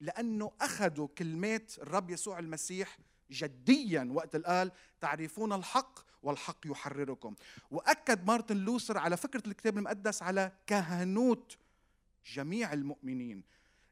لأنه 0.00 0.52
أخذوا 0.60 1.08
كلمات 1.18 1.78
الرب 1.78 2.10
يسوع 2.10 2.38
المسيح 2.38 2.98
جديا 3.30 4.08
وقت 4.12 4.36
قال 4.36 4.72
تعرفون 5.00 5.52
الحق 5.52 5.98
والحق 6.22 6.58
يحرركم. 6.66 7.34
وأكد 7.70 8.26
مارتن 8.26 8.56
لوثر 8.56 8.98
على 8.98 9.16
فكرة 9.16 9.42
الكتاب 9.46 9.78
المقدس 9.78 10.22
على 10.22 10.52
كهنوت 10.66 11.56
جميع 12.26 12.72
المؤمنين. 12.72 13.42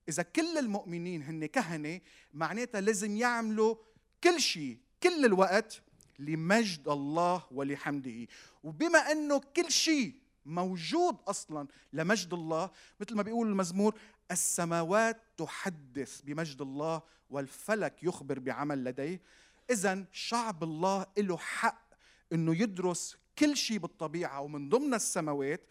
إذا 0.09 0.23
كل 0.23 0.59
المؤمنين 0.59 1.23
هن 1.23 1.47
كهنة 1.47 2.01
معناتها 2.33 2.81
لازم 2.81 3.17
يعملوا 3.17 3.77
كل 4.25 4.41
شيء 4.41 4.79
كل 5.03 5.25
الوقت 5.25 5.83
لمجد 6.19 6.89
الله 6.89 7.45
ولحمده. 7.51 8.27
وبما 8.63 8.99
أنه 8.99 9.39
كل 9.39 9.71
شيء 9.71 10.15
موجود 10.47 11.17
أصلا 11.27 11.69
لمجد 11.93 12.35
الله 12.35 12.71
مثل 13.01 13.15
ما 13.15 13.23
بيقول 13.23 13.49
المزمور 13.49 13.95
السماوات 14.31 15.23
تحدث 15.37 16.21
بمجد 16.21 16.61
الله 16.61 17.03
والفلك 17.31 18.03
يخبر 18.03 18.39
بعمل 18.39 18.85
لديه. 18.85 19.21
اذا 19.71 20.05
شعب 20.13 20.65
الله 20.65 21.07
له 21.19 21.37
حق 21.37 21.95
إنه 22.33 22.55
يدرس 22.63 23.17
كل 23.39 23.57
شيء 23.57 23.79
بالطبيعة 23.79 24.41
ومن 24.41 24.69
ضمن 24.69 24.95
السماوات. 24.95 25.67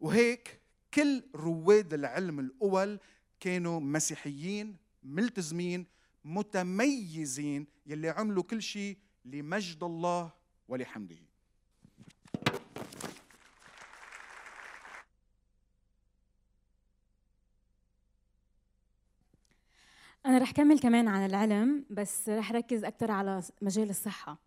وهيك 0.00 0.60
كل 0.94 1.22
رواد 1.34 1.94
العلم 1.94 2.40
الأول 2.40 3.00
كانوا 3.40 3.80
مسيحيين 3.80 4.76
ملتزمين 5.02 5.86
متميزين 6.24 7.66
يلي 7.86 8.08
عملوا 8.08 8.42
كل 8.42 8.62
شيء 8.62 8.98
لمجد 9.32 9.82
الله 9.82 10.30
ولحمده. 10.68 11.16
أنا 20.26 20.38
رح 20.38 20.50
كمل 20.50 20.78
كمان 20.78 21.08
عن 21.08 21.26
العلم 21.26 21.84
بس 21.90 22.28
رح 22.28 22.52
ركز 22.52 22.84
أكثر 22.84 23.10
على 23.10 23.42
مجال 23.62 23.90
الصحة. 23.90 24.38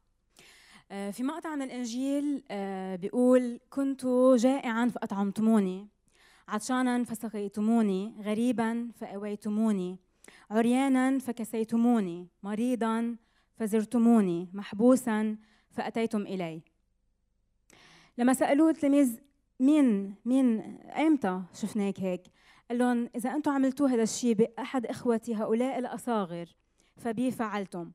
آه، 0.92 1.12
في 1.12 1.24
مقطع 1.24 1.56
من 1.56 1.62
الإنجيل 1.62 2.44
آه، 2.52 2.96
بيقول 2.96 3.60
كنت 3.70 4.06
جائعا 4.36 4.88
فأطعمتموني 4.88 5.88
عطشانا 6.48 7.04
فسقيتموني 7.04 8.16
غريبا 8.22 8.92
فأويتموني 8.96 10.00
عريانا 10.52 11.20
فكسيتموني 11.20 12.28
مريضا 12.44 13.18
فزرتموني 13.62 14.50
محبوسا 14.54 15.38
فأتيتم 15.70 16.22
إلي. 16.22 16.62
لما 18.18 18.34
سألوه 18.34 18.70
التلاميذ 18.70 19.20
مين 19.60 20.16
مين 20.26 20.60
ايمتى 20.96 21.42
شفناك 21.54 22.00
هيك؟ 22.00 22.24
قال 22.70 22.78
لهم 22.78 23.10
إذا 23.16 23.30
أنتم 23.36 23.52
عملتوا 23.52 23.88
هذا 23.88 24.04
الشيء 24.04 24.34
بأحد 24.34 24.86
إخوتي 24.86 25.36
هؤلاء 25.36 25.80
الأصاغر 25.80 26.46
فبي 26.98 27.32
فعلتم. 27.32 27.92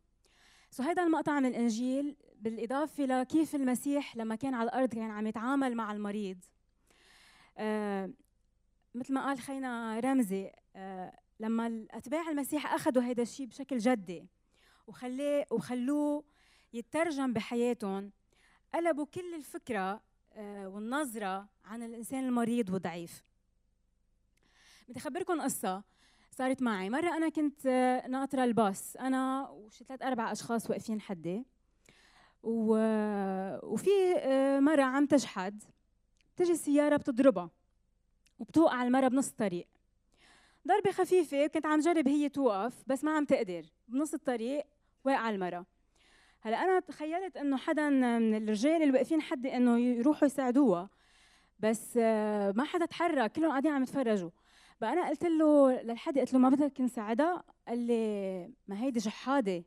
سو 0.70 0.82
هذا 0.82 1.02
المقطع 1.02 1.40
من 1.40 1.46
الإنجيل 1.46 2.16
بالإضافة 2.40 3.04
لكيف 3.04 3.54
المسيح 3.54 4.16
لما 4.16 4.34
كان 4.34 4.54
على 4.54 4.68
الأرض 4.68 4.88
كان 4.88 5.10
عم 5.10 5.26
يتعامل 5.26 5.74
مع 5.74 5.92
المريض. 5.92 6.38
آه 7.58 8.10
مثل 8.94 9.14
ما 9.14 9.26
قال 9.26 9.38
خينا 9.38 10.00
رمزي 10.00 10.50
آه 10.76 11.18
لما 11.40 11.86
أتباع 11.90 12.30
المسيح 12.30 12.74
أخذوا 12.74 13.02
هذا 13.02 13.22
الشيء 13.22 13.46
بشكل 13.46 13.78
جدي 13.78 14.35
وخليه 14.86 15.46
وخلوه 15.50 16.24
يترجم 16.72 17.32
بحياتهم. 17.32 18.12
قلبوا 18.74 19.06
كل 19.06 19.34
الفكرة 19.34 20.00
آه 20.32 20.68
والنظرة 20.68 21.48
عن 21.64 21.82
الإنسان 21.82 22.24
المريض 22.24 22.70
والضعيف. 22.70 23.24
بدي 24.88 24.98
أخبركم 24.98 25.40
قصة 25.40 25.82
صارت 26.30 26.62
معي. 26.62 26.90
مرة 26.90 27.16
أنا 27.16 27.28
كنت 27.28 27.66
آه، 27.66 28.06
ناطرة 28.08 28.44
الباص. 28.44 28.96
أنا 28.96 29.48
وشي 29.48 29.84
ثلاث 29.84 30.02
أربع 30.02 30.32
أشخاص 30.32 30.70
واقفين 30.70 31.00
حدي. 31.00 31.44
و... 32.42 32.76
وفي 33.62 33.90
آه، 34.16 34.60
مرة 34.60 34.82
عم 34.82 35.06
تشحد. 35.06 35.62
تجي 36.36 36.52
السيارة 36.52 36.96
بتضربها 36.96 37.50
وبتوقع 38.38 38.82
المرة 38.82 39.08
بنص 39.08 39.28
الطريق 39.28 39.68
ضربة 40.68 40.90
خفيفة 40.90 41.46
كنت 41.46 41.66
عم 41.66 41.80
جرب 41.80 42.08
هي 42.08 42.28
توقف 42.28 42.84
بس 42.86 43.04
ما 43.04 43.16
عم 43.16 43.24
تقدر. 43.24 43.62
بنص 43.88 44.14
الطريق 44.14 44.64
واقعة 45.06 45.30
المرة 45.30 45.66
هلا 46.40 46.62
أنا 46.62 46.80
تخيلت 46.80 47.36
إنه 47.36 47.56
حدا 47.56 47.88
من 47.90 48.34
الرجال 48.34 48.82
اللي 48.82 48.92
واقفين 48.92 49.22
حدي 49.22 49.56
إنه 49.56 49.78
يروحوا 49.78 50.26
يساعدوها 50.26 50.90
بس 51.60 51.98
آه، 52.02 52.52
ما 52.52 52.64
حدا 52.64 52.86
تحرك 52.86 53.32
كلهم 53.32 53.50
قاعدين 53.50 53.72
عم 53.72 53.82
يتفرجوا. 53.82 54.30
بقى 54.80 54.92
أنا 54.92 55.08
قلت 55.08 55.24
له 55.24 55.82
للحد 55.82 56.18
قلت 56.18 56.32
له 56.32 56.38
ما 56.38 56.48
بدك 56.48 56.80
نساعدها 56.80 57.42
قال 57.68 57.78
لي 57.78 58.50
ما 58.68 58.82
هيدي 58.82 59.00
شحاده 59.00 59.64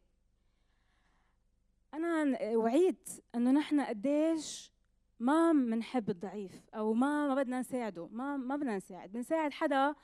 أنا 1.93 2.37
وعيت 2.55 3.09
إنه 3.35 3.51
نحن 3.51 3.81
قديش 3.81 4.71
ما 5.19 5.51
بنحب 5.51 6.09
الضعيف 6.09 6.69
أو 6.75 6.93
ما 6.93 7.27
ما 7.27 7.35
بدنا 7.35 7.59
نساعده 7.59 8.07
ما 8.11 8.37
ما 8.37 8.55
بدنا 8.55 8.77
نساعد. 8.77 9.11
بنساعد 9.11 9.53
حدا 9.53 9.95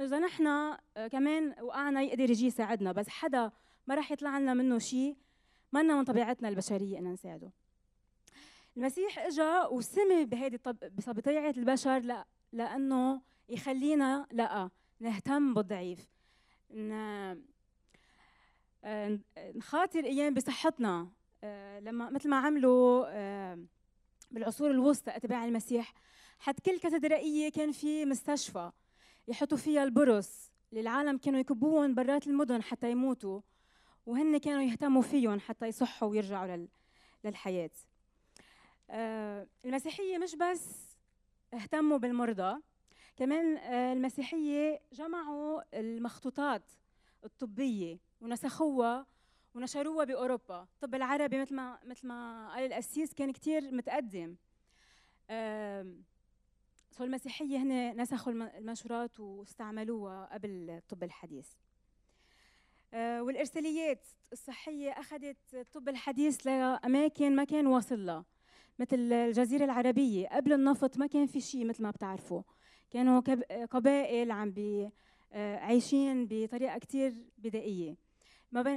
إذا 0.00 0.18
نحن 0.18 0.46
آه، 0.46 0.78
كمان 1.12 1.54
وقعنا 1.62 2.02
يقدر 2.02 2.30
يجي 2.30 2.46
يساعدنا 2.46 2.92
بس 2.92 3.08
حدا 3.08 3.50
ما 3.90 3.96
راح 3.96 4.12
يطلع 4.12 4.38
لنا 4.38 4.54
منه 4.54 4.78
شيء 4.78 5.16
ما 5.72 5.82
من 5.82 6.04
طبيعتنا 6.04 6.48
البشرية 6.48 6.98
ان 6.98 7.12
نساعده. 7.12 7.52
المسيح 8.76 9.18
إجا 9.18 9.66
وسمي 9.66 10.24
بهيدي 10.24 10.60
بطبيعة 10.82 11.54
البشر 11.56 11.98
لا 11.98 12.26
لأنه 12.52 13.20
يخلينا 13.48 14.26
لا 14.32 14.70
نهتم 15.00 15.54
بالضعيف. 15.54 16.08
آه، 18.84 19.18
نخاطر 19.38 20.04
أيام 20.04 20.34
بصحتنا. 20.34 21.08
آه، 21.44 21.80
لما 21.80 22.10
مثل 22.10 22.28
ما 22.28 22.36
عملوا 22.36 23.04
آه، 23.08 23.64
بالعصور 24.30 24.70
الوسطى 24.70 25.16
أتباع 25.16 25.44
المسيح 25.44 25.94
حد 26.38 26.60
كل 26.60 26.78
كاتدرائية 26.78 27.48
كان 27.48 27.72
في 27.72 28.04
مستشفى 28.04 28.70
يحطوا 29.28 29.58
فيها 29.58 29.84
البرص 29.84 30.52
اللي 30.70 30.80
العالم 30.80 31.18
كانوا 31.18 31.40
يكبوهم 31.40 31.94
برات 31.94 32.26
المدن 32.26 32.62
حتى 32.62 32.90
يموتوا. 32.90 33.40
وهن 34.10 34.38
كانوا 34.38 34.62
يهتموا 34.62 35.02
فيهم 35.02 35.40
حتى 35.40 35.66
يصحوا 35.66 36.08
ويرجعوا 36.08 36.66
للحياة. 37.24 37.70
المسيحية 39.64 40.18
مش 40.18 40.34
بس 40.34 40.96
اهتموا 41.54 41.98
بالمرضى 41.98 42.60
كمان 43.16 43.56
آه، 43.56 43.92
المسيحية 43.92 44.80
جمعوا 44.92 45.62
المخطوطات 45.80 46.62
الطبية 47.24 47.98
ونسخوها 48.20 49.06
ونشروها 49.54 50.04
بأوروبا. 50.04 50.62
الطب 50.62 50.94
العربي 50.94 51.40
مثل 51.40 51.54
ما 51.54 51.78
مثل 51.84 52.06
ما 52.06 52.50
قال 52.54 52.64
القسيس 52.64 53.14
كان 53.14 53.32
كتير 53.32 53.74
متقدم. 53.74 54.36
سو 56.90 57.04
المسيحية 57.04 57.58
هن 57.58 58.00
نسخوا 58.00 58.32
المنشورات 58.32 59.20
واستعملوها 59.20 60.34
قبل 60.34 60.70
الطب 60.70 61.02
الحديث. 61.02 61.48
آه، 62.94 63.22
والإرساليات 63.22 64.06
الصحية 64.32 64.90
أخذت 64.90 65.54
الطب 65.54 65.88
الحديث 65.88 66.46
لأماكن 66.46 67.36
ما 67.36 67.44
كان 67.44 67.66
واصل 67.66 68.06
لها 68.06 68.24
مثل 68.78 69.12
الجزيرة 69.12 69.64
العربية. 69.64 70.28
قبل 70.28 70.52
النفط 70.52 70.98
ما 70.98 71.06
كان 71.06 71.26
في 71.26 71.40
شيء 71.40 71.64
مثل 71.66 71.82
ما 71.82 71.90
بتعرفوا. 71.90 72.42
كانوا 72.90 73.20
قبائل 73.64 74.30
عم 74.30 74.50
بي 74.50 74.90
آه، 75.32 75.56
عايشين 75.56 76.26
بطريقة 76.30 76.78
كثير 76.78 77.14
بدائية. 77.38 77.96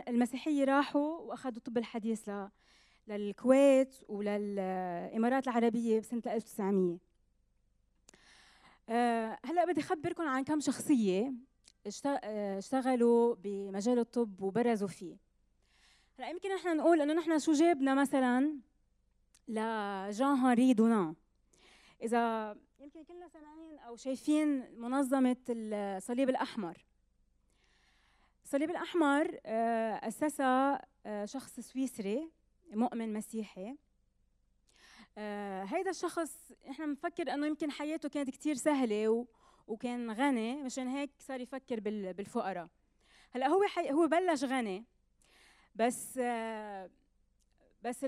المسيحية 0.08 0.64
راحوا 0.64 1.18
وأخذوا 1.18 1.58
الطب 1.58 1.78
الحديث 1.78 2.30
للكويت 3.08 3.96
وللإمارات 4.08 5.48
العربية 5.48 6.00
بسنة 6.00 6.22
1900 6.26 6.98
آه، 8.90 9.38
هلأ 9.46 9.66
بدي 9.66 9.82
اخبركم 9.82 10.24
عن 10.24 10.44
كم 10.44 10.60
شخصية 10.60 11.34
اشتغلوا 11.86 13.36
بمجال 13.36 14.00
الطب 14.00 14.42
وبرزوا 14.42 14.88
فيه. 14.88 15.18
هلا 16.20 16.30
يمكن 16.30 16.52
إحنا 16.52 16.74
نقول 16.74 17.02
إنه 17.02 17.14
نحن 17.14 17.40
شو 17.40 17.54
جابنا 17.54 17.94
مثلا 17.94 18.60
لجان 19.48 20.28
هنري 20.28 20.74
دونا 20.74 21.16
إذا 22.02 22.56
يمكن 22.80 23.04
كلنا 23.04 23.28
سامعين 23.28 23.80
أو 23.80 23.96
شايفين 23.96 24.80
منظمة 24.82 25.38
الصليب 25.50 26.30
الأحمر. 26.30 26.78
الصليب 28.44 28.70
الأحمر 28.70 29.38
آه، 29.46 29.94
أسسها 30.08 30.86
شخص 31.26 31.60
سويسري 31.60 32.32
مؤمن 32.74 33.14
مسيحي. 33.14 33.76
آه 35.18 35.64
هيدا 35.64 35.90
الشخص 35.90 36.52
إحنا 36.70 36.86
بنفكر 36.86 37.34
إنه 37.34 37.48
يمكن 37.48 37.72
حياته 37.72 38.10
كانت 38.10 38.30
كثير 38.30 38.56
سهلة 38.56 39.28
وكان 39.68 40.12
غني 40.12 40.64
مشان 40.64 40.88
هيك 40.88 41.12
صار 41.20 41.42
يفكر 41.42 41.80
بالفقراء. 42.14 42.68
هلأ 43.32 43.48
هو 43.48 43.64
حي 43.64 43.92
هو 43.92 44.08
بلش 44.08 44.44
غني 44.44 44.86
بس 45.76 46.18
بس 47.82 48.04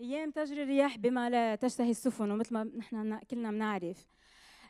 أيام 0.00 0.30
تجري 0.30 0.62
الرياح 0.62 0.98
بما 0.98 1.30
لا 1.30 1.54
تشتهي 1.54 1.90
السفن 1.90 2.30
ومثل 2.30 2.54
ما 2.54 2.64
نحن 2.64 3.18
كلنا 3.18 3.50
بنعرف. 3.50 4.06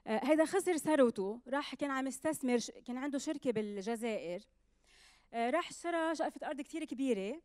هيدا 0.07 0.45
خسر 0.45 0.77
ثروته 0.77 1.41
راح 1.49 1.75
كان 1.75 1.91
عم 1.91 2.07
يستثمر 2.07 2.59
كان 2.87 2.97
عنده 2.99 3.19
شركة 3.19 3.53
بالجزائر. 3.53 4.41
راح 5.35 5.69
اشترى 5.69 6.15
شقفة 6.15 6.47
أرض 6.47 6.61
كثير 6.61 6.85
كبيرة 6.85 7.41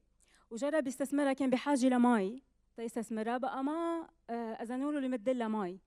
وجرب 0.50 0.88
يستثمرها 0.88 1.34
كان 1.34 1.50
بحاجة 1.50 1.86
لمي. 1.86 2.44
تيستثمرها 2.76 3.38
بقى 3.38 3.64
ما 3.64 4.10
أذنوا 4.30 4.92
له 4.92 5.06
يمد 5.06 5.30
لها 5.30 5.48
مي 5.48 5.80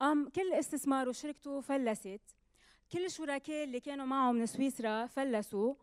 قام 0.00 0.28
كل 0.28 0.52
استثماره 0.52 1.08
وشركته 1.08 1.60
فلست. 1.60 2.20
كل 2.92 3.04
الشركاء 3.04 3.64
اللي 3.64 3.80
كانوا 3.80 4.06
معه 4.06 4.32
من 4.32 4.46
سويسرا 4.46 5.06
فلسوا 5.06 5.74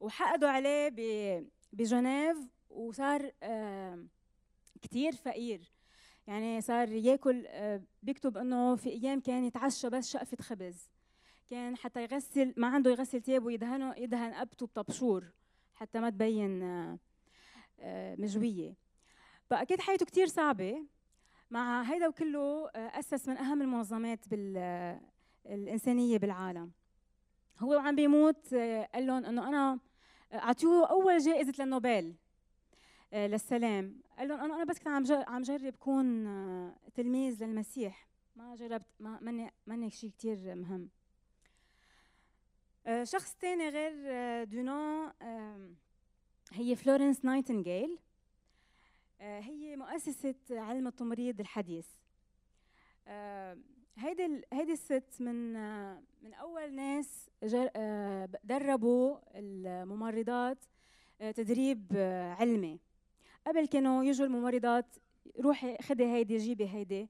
وحقدوا 0.00 0.48
عليه 0.48 0.88
بجنيف 1.72 2.38
وصار 2.70 3.32
آه، 3.42 4.06
كثير 4.82 5.12
فقير. 5.12 5.72
يعني 6.26 6.60
صار 6.60 6.88
ياكل 6.88 7.46
آه، 7.46 7.82
بيكتب 8.02 8.36
إنه 8.36 8.76
في 8.76 8.90
أيام 8.90 9.20
كان 9.20 9.44
يتعشى 9.44 9.90
بس 9.90 10.10
شقفة 10.10 10.36
خبز. 10.40 10.90
كان 11.50 11.76
حتى 11.76 12.02
يغسل 12.02 12.54
ما 12.56 12.66
عنده 12.66 12.90
يغسل 12.90 13.22
ثيابه 13.22 13.50
يدهنه 13.50 13.94
يدهن 13.96 14.34
ابته 14.34 14.66
بطبشور 14.66 15.32
حتى 15.74 16.00
ما 16.00 16.10
تبين 16.10 16.98
مجوية. 18.18 18.74
فاكيد 19.50 19.80
حياته 19.80 20.06
كثير 20.06 20.26
صعبة. 20.26 20.86
مع 21.50 21.82
هيدا 21.82 22.08
وكله 22.08 22.68
آه، 22.68 22.98
أسس 22.98 23.28
من 23.28 23.36
أهم 23.36 23.62
المنظمات 23.62 24.24
الإنسانية 25.46 26.18
بالعالم. 26.18 26.72
هو 27.58 27.74
وعم 27.74 27.96
بيموت 27.96 28.52
آه، 28.52 28.88
قال 28.94 29.06
لهم 29.06 29.24
إنه 29.24 29.48
أنا 29.48 29.80
آه، 30.32 30.36
أعطوه 30.36 30.86
أول 30.86 31.18
جائزة 31.18 31.64
للنوبل 31.64 32.14
للسلام. 33.12 34.00
قال 34.18 34.28
لهم 34.28 34.40
أنا 34.40 34.54
أنا 34.54 34.64
بس 34.64 34.78
كنت 34.78 34.88
عم 35.28 35.42
جرب 35.42 35.76
كون 35.76 36.24
تلميذ 36.94 37.44
للمسيح. 37.44 38.08
ما 38.36 38.54
جربت 38.54 38.86
ما 39.00 39.18
ماني 39.20 39.50
ماني 39.66 39.90
شيء 39.90 40.10
كثير 40.18 40.54
مهم. 40.54 40.88
شخص 43.02 43.36
ثاني 43.40 43.68
غير 43.68 44.44
دونون 44.44 45.12
هي 46.52 46.76
فلورنس 46.76 47.24
نايتنجيل. 47.24 47.90
آه، 47.92 48.07
هي 49.20 49.76
مؤسسة 49.76 50.34
علم 50.50 50.86
التمريض 50.86 51.40
الحديث. 51.40 51.86
آه، 53.06 53.58
هيدي 53.96 54.42
هيدي 54.52 54.72
الست 54.72 55.20
من 55.20 55.56
آه، 55.56 56.02
من 56.22 56.34
أول 56.34 56.74
ناس 56.74 57.30
دربوا 58.44 59.18
الممرضات 59.34 60.64
تدريب 61.18 61.86
علمي. 62.38 62.80
قبل 63.46 63.66
كانوا 63.66 64.04
يجوا 64.04 64.26
الممرضات 64.26 64.96
روحي 65.40 65.76
خدي 65.82 66.04
هيدي 66.04 66.36
جيبي 66.36 66.68
هيدي 66.68 67.08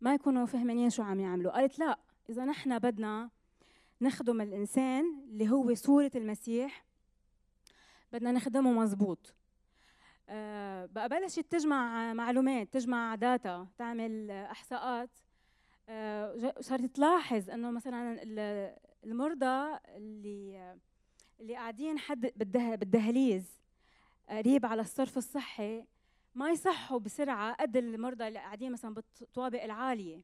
ما 0.00 0.14
يكونوا 0.14 0.46
فهمانين 0.46 0.90
شو 0.90 1.02
عم 1.02 1.20
يعملوا. 1.20 1.52
قالت 1.52 1.78
لا 1.78 1.98
إذا 2.30 2.44
نحن 2.44 2.78
بدنا 2.78 3.30
نخدم 4.00 4.40
الإنسان 4.40 5.04
اللي 5.28 5.50
هو 5.50 5.74
صوره 5.74 6.10
المسيح 6.14 6.84
بدنا 8.12 8.32
نخدمه 8.32 8.72
مزبوط 8.72 9.18
آه، 9.28 9.45
بقى 10.86 11.08
بلشت 11.08 11.40
تجمع 11.40 12.12
معلومات 12.12 12.72
تجمع 12.72 13.14
داتا 13.14 13.66
تعمل 13.78 14.30
إحصاءات. 14.30 15.10
آه، 15.88 16.54
صارت 16.60 16.96
تلاحظ 16.96 17.50
إنه 17.50 17.70
مثلا 17.70 18.22
المرضى 19.04 19.78
اللي 19.96 20.76
اللي 21.40 21.54
قاعدين 21.54 21.98
حد 21.98 22.32
بالدهليز 22.36 23.60
قريب 24.28 24.66
على 24.66 24.82
الصرف 24.82 25.16
الصحي 25.18 25.84
ما 26.34 26.50
يصحوا 26.50 26.98
بسرعة 26.98 27.54
قد 27.54 27.76
المرضى 27.76 28.28
اللي 28.28 28.38
قاعدين 28.38 28.72
مثلا 28.72 28.94
بالطوابق 28.94 29.62
العالية. 29.62 30.22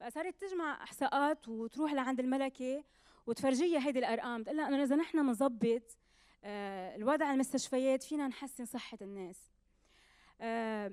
بقى 0.00 0.10
صارت 0.10 0.40
تجمع 0.40 0.82
إحصاءات 0.82 1.48
وتروح 1.48 1.92
لعند 1.92 2.20
الملكة 2.20 2.84
وتفرجيها 3.26 3.86
هيدي 3.86 3.98
الأرقام 3.98 4.42
تقول 4.42 4.56
لها 4.56 4.68
إنه 4.68 4.82
إذا 4.82 4.96
نحن 4.96 5.22
بنظبط 5.26 5.98
آه، 6.44 6.96
الوضع 6.96 7.32
المستشفيات 7.32 8.02
فينا 8.02 8.28
نحسن 8.28 8.64
صحة 8.64 8.98
الناس. 9.02 9.50
آه، 10.40 10.92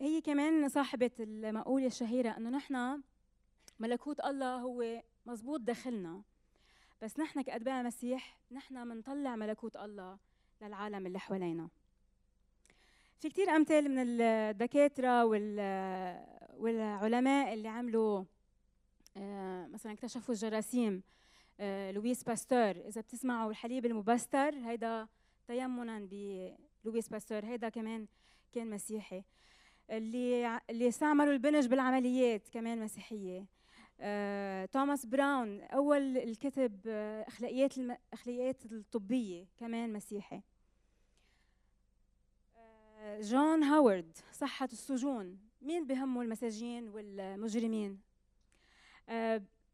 هي 0.00 0.20
كمان 0.20 0.68
صاحبة 0.68 1.10
المقولة 1.20 1.86
الشهيرة 1.86 2.30
أنه 2.30 2.50
نحن 2.50 3.02
ملكوت 3.80 4.20
الله 4.20 4.56
هو 4.56 5.02
مزبوط 5.26 5.60
داخلنا. 5.60 6.22
بس 7.02 7.18
نحن 7.18 7.42
كأتباع 7.42 7.80
المسيح 7.80 8.38
نحن 8.52 8.86
منطلع 8.86 9.36
ملكوت 9.36 9.76
الله 9.76 10.18
للعالم 10.62 11.06
اللي 11.06 11.18
حوالينا. 11.18 11.68
في 13.18 13.28
كتير 13.28 13.50
أمثال 13.50 13.90
من 13.90 14.20
الدكاترة 14.20 15.24
والعلماء 16.56 17.54
اللي 17.54 17.68
عملوا 17.68 18.24
آه، 19.16 19.66
مثلا 19.66 19.92
اكتشفوا 19.92 20.34
الجراثيم. 20.34 21.02
لويس 21.60 22.22
باستور. 22.24 22.70
إذا 22.70 23.00
بتسمعوا 23.00 23.50
الحليب 23.50 23.86
المبستر 23.86 24.54
هيدا 24.54 25.08
تيمنا 25.46 26.08
بلويس 26.84 27.08
باستور 27.08 27.44
هيدا 27.44 27.68
كمان 27.68 28.06
كان 28.52 28.70
مسيحي. 28.70 29.24
اللي 29.90 30.60
اللي 30.70 30.88
استعملوا 30.88 31.32
البنج 31.32 31.66
بالعمليات 31.66 32.48
كمان 32.48 32.80
مسيحية. 32.80 33.46
آه، 34.00 34.64
توماس 34.64 35.06
براون 35.06 35.60
أول 35.60 36.18
الكتب 36.18 36.80
آه، 36.86 37.28
أخلاقيات 37.28 37.78
الاخلاقيات 37.78 38.66
الطبية 38.66 39.46
كمان 39.56 39.92
مسيحي. 39.92 40.42
جون 43.20 43.62
هاورد 43.62 44.16
صحة 44.32 44.68
السجون. 44.72 45.38
مين 45.62 45.86
بهمه 45.86 46.22
المساجين 46.22 46.88
والمجرمين؟ 46.88 48.00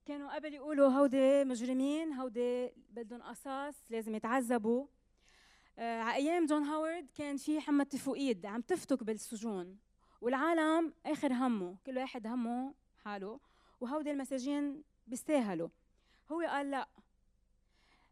كانوا 0.06 0.34
قبل 0.34 0.54
يقولوا 0.54 0.88
هودي 0.88 1.44
مجرمين 1.44 2.12
هودي 2.12 2.72
بدهم 2.90 3.22
قصاص 3.22 3.74
لازم 3.90 4.14
يتعذبوا. 4.14 4.86
آه 5.78 6.00
على 6.00 6.14
أيام 6.16 6.46
جون 6.46 6.62
هاورد 6.62 7.10
كان 7.14 7.36
في 7.36 7.60
حمى 7.60 7.84
تيفوئيد 7.84 8.46
عم 8.46 8.60
تفتك 8.60 9.04
بالسجون 9.04 9.78
والعالم 10.20 10.94
آخر 11.06 11.32
همه 11.32 11.76
كل 11.86 11.98
واحد 11.98 12.26
همه 12.26 12.74
حاله 13.04 13.40
وهودي 13.80 14.10
المساجين 14.10 14.82
بيستاهلوا. 15.06 15.68
هو 16.32 16.40
قال 16.40 16.70
لا 16.70 16.88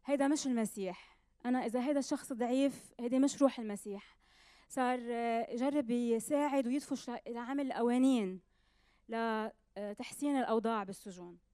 هيدا 0.05 0.27
مش 0.27 0.47
المسيح. 0.47 1.17
أنا 1.45 1.65
إذا 1.65 1.87
هيدا 1.87 1.99
الشخص 1.99 2.33
ضعيف 2.33 2.93
هيدي 2.99 3.19
مش 3.19 3.41
روح 3.41 3.59
المسيح. 3.59 4.17
صار 4.69 4.99
يجرب 5.49 5.89
يساعد 5.89 6.67
ويدفش 6.67 7.11
لعمل 7.27 7.73
قوانين 7.73 8.41
لتحسين 9.09 10.35
الأوضاع 10.35 10.83
بالسجون. 10.83 11.33
آه، 11.33 11.48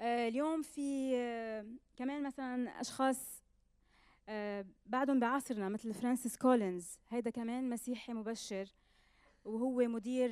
اليوم 0.00 0.62
في 0.62 1.16
آه، 1.16 1.66
كمان 1.96 2.22
مثلا 2.22 2.80
أشخاص 2.80 3.42
آه، 4.28 4.66
بعدهم 4.86 5.20
بعصرنا 5.20 5.68
مثل 5.68 5.94
فرانسيس 5.94 6.36
كولينز. 6.36 6.98
هيدا 7.10 7.30
كمان 7.30 7.70
مسيحي 7.70 8.12
مبشر 8.12 8.68
وهو 9.44 9.88
مدير 9.88 10.30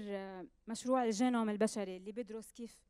مشروع 0.68 1.05
الجينوم 1.05 1.51
البشري 1.51 1.97
اللي 1.97 2.12
بيدرس 2.12 2.53
كيف 2.53 2.82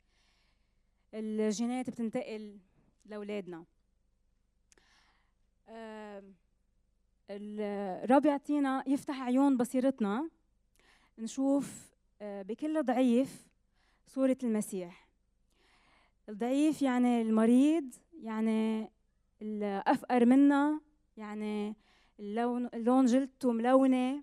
الجينات 1.14 1.90
بتنتقل 1.90 2.59
لأولادنا. 3.07 3.64
الرب 7.30 8.26
يعطينا 8.26 8.84
يفتح 8.86 9.20
عيون 9.22 9.57
بصيرتنا 9.57 10.30
نشوف 11.18 11.90
بكل 12.20 12.82
ضعيف 12.82 13.47
صورة 14.07 14.38
المسيح. 14.42 15.09
الضعيف 16.31 16.83
يعني 16.83 17.22
المريض 17.22 17.95
يعني 18.22 18.91
الأفقر 19.43 20.24
منا 20.26 20.81
يعني 21.16 21.76
اللون 22.20 22.70
لون 22.74 23.07
جلدته 23.07 23.53
ملونة 23.53 24.22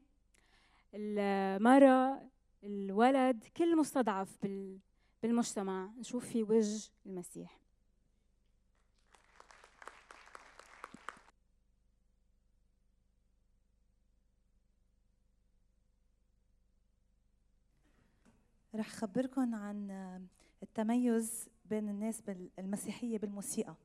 المرأة 0.94 2.22
الولد 2.64 3.44
كل 3.58 3.78
مستضعف 3.78 4.38
بالمجتمع. 5.24 5.90
نشوف 6.00 6.26
في 6.26 6.44
وجه 6.44 6.92
المسيح. 7.06 7.60
رح 18.76 18.90
خبركم 18.90 19.56
عن 19.56 19.92
التميز 20.64 21.50
بين 21.70 21.90
الناس 21.90 22.24
المسيحية 22.60 23.18
بالموسيقى. 23.18 23.76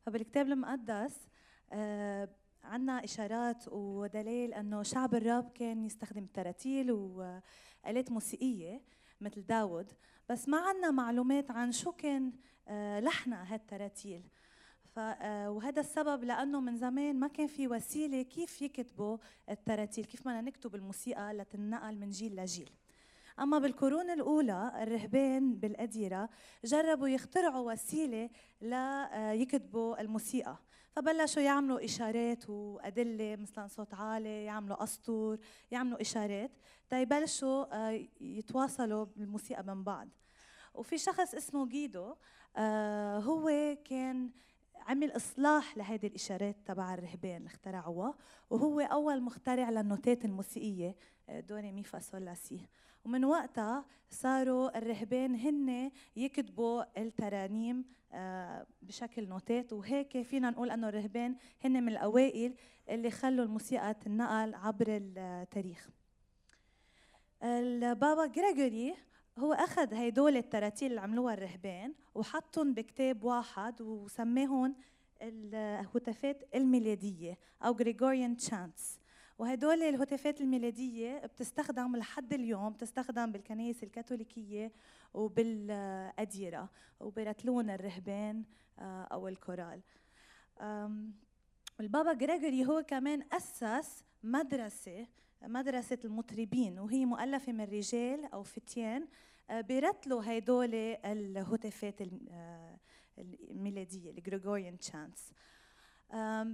فبالكتاب 0.00 0.46
المقدس 0.46 1.28
آه، 1.72 2.28
عنا 2.64 3.04
إشارات 3.04 3.64
ودليل 3.68 4.54
أنه 4.54 4.82
شعب 4.82 5.14
الرب 5.14 5.50
كان 5.54 5.84
يستخدم 5.84 6.26
تراتيل 6.26 6.92
وآلات 6.92 8.10
موسيقية 8.10 8.82
مثل 9.20 9.46
داود 9.46 9.92
بس 10.28 10.48
ما 10.48 10.58
عنا 10.58 10.90
معلومات 10.90 11.50
عن 11.50 11.72
شو 11.72 11.92
كان 11.92 12.32
آه، 12.68 13.00
لحن 13.00 13.32
هالتراتيل. 13.32 14.22
آه، 14.98 15.50
وهذا 15.50 15.80
السبب 15.80 16.24
لأنه 16.24 16.60
من 16.60 16.76
زمان 16.76 17.20
ما 17.20 17.26
كان 17.28 17.46
في 17.46 17.68
وسيلة 17.68 18.22
كيف 18.22 18.62
يكتبوا 18.62 19.18
التراتيل 19.50 20.04
كيف 20.04 20.20
بدنا 20.20 20.40
نكتب 20.40 20.74
الموسيقى 20.74 21.34
لتنقل 21.34 21.98
من 21.98 22.10
جيل 22.10 22.36
لجيل. 22.36 22.70
أما 23.40 23.58
بالقرون 23.58 24.10
الأولى 24.10 24.72
الرهبان 24.82 25.54
بالأديرة 25.54 26.28
جربوا 26.64 27.08
يخترعوا 27.08 27.72
وسيلة 27.72 28.30
ليكتبوا 28.60 30.00
الموسيقى. 30.00 30.56
فبلشوا 30.90 31.42
يعملوا 31.42 31.84
إشارات 31.84 32.50
وأدلة 32.50 33.36
مثلا 33.36 33.66
صوت 33.66 33.94
عالي 33.94 34.44
يعملوا 34.44 34.82
أسطور 34.82 35.38
يعملوا 35.70 36.00
إشارات. 36.00 36.50
تيبلشوا 36.90 37.88
آه، 37.88 38.06
يتواصلوا 38.20 39.04
بالموسيقى 39.16 39.62
من 39.62 39.84
بعض 39.84 40.08
وفي 40.74 40.98
شخص 40.98 41.34
اسمه 41.34 41.68
جيدو 41.68 42.14
آه، 42.56 43.18
هو 43.18 43.76
كان 43.84 44.30
عمل 44.86 45.16
إصلاح 45.16 45.76
لهيدي 45.76 46.06
الإشارات 46.06 46.56
تبع 46.66 46.94
الرهبان 46.94 47.36
اللي 47.36 47.46
اخترعوها. 47.46 48.14
وهو 48.50 48.80
أول 48.80 49.22
مخترع 49.22 49.70
للنوتات 49.70 50.24
الموسيقية 50.24 50.96
آه، 51.28 51.40
دو 51.40 51.56
ري 51.56 51.72
مي 51.72 51.84
فا 51.84 51.98
سول 51.98 52.24
لا 52.24 52.34
سي. 52.34 52.66
ومن 53.04 53.24
وقتها 53.24 53.84
صاروا 54.10 54.78
الرهبان 54.78 55.34
هن 55.34 55.90
يكتبوا 56.16 57.00
الترانيم 57.02 57.84
آه، 58.12 58.66
بشكل 58.82 59.28
نوتات 59.28 59.72
وهيك 59.72 60.22
فينا 60.22 60.50
نقول 60.50 60.70
إنه 60.70 60.88
الرهبان 60.88 61.36
هن 61.64 61.82
من 61.82 61.88
الأوائل 61.88 62.54
اللي 62.88 63.10
خلوا 63.10 63.44
الموسيقى 63.44 63.94
تنقل 63.94 64.54
عبر 64.54 64.86
التاريخ. 64.88 65.88
البابا 67.42 68.26
جريجوري 68.26 68.94
هو 69.38 69.52
أخذ 69.52 69.94
هدول 69.94 70.36
التراتيل 70.36 70.90
اللي 70.90 71.00
عملوها 71.00 71.34
الرهبان 71.34 71.94
وحطهم 72.14 72.74
بكتاب 72.74 73.24
واحد 73.24 73.82
وسماهم 73.82 74.76
الهتافات 75.22 76.42
الميلادية 76.54 77.38
أو 77.62 77.76
Gregorian 77.76 78.44
chants. 78.46 79.03
وهدول 79.38 79.82
الهتافات 79.82 80.40
الميلادية 80.40 81.26
بتستخدم 81.26 81.96
لحد 81.96 82.32
اليوم 82.32 82.72
بتستخدم 82.72 83.32
بالكنائس 83.32 83.82
الكاثوليكية 83.82 84.72
وبالأديرة 85.14 86.70
وبرتلون 87.00 87.70
الرهبان 87.70 88.44
آه، 88.78 89.02
أو 89.02 89.28
الكورال. 89.28 89.80
البابا 91.80 92.12
جريجوري 92.12 92.66
هو 92.66 92.82
كمان 92.82 93.22
أسس 93.32 94.04
مدرسة 94.22 95.06
مدرسة 95.42 95.98
المطربين 96.04 96.78
وهي 96.78 97.06
مؤلفة 97.06 97.52
من 97.52 97.64
رجال 97.64 98.24
أو 98.24 98.42
فتيان 98.42 99.08
آه، 99.50 99.60
بيرتلوا 99.60 100.22
هدول 100.24 100.74
الهتافات 101.04 102.02
آه، 102.30 102.78
الميلادية 103.18 104.10
ال 104.10 104.17
Gregorian 104.17 104.78
chants 104.78 105.32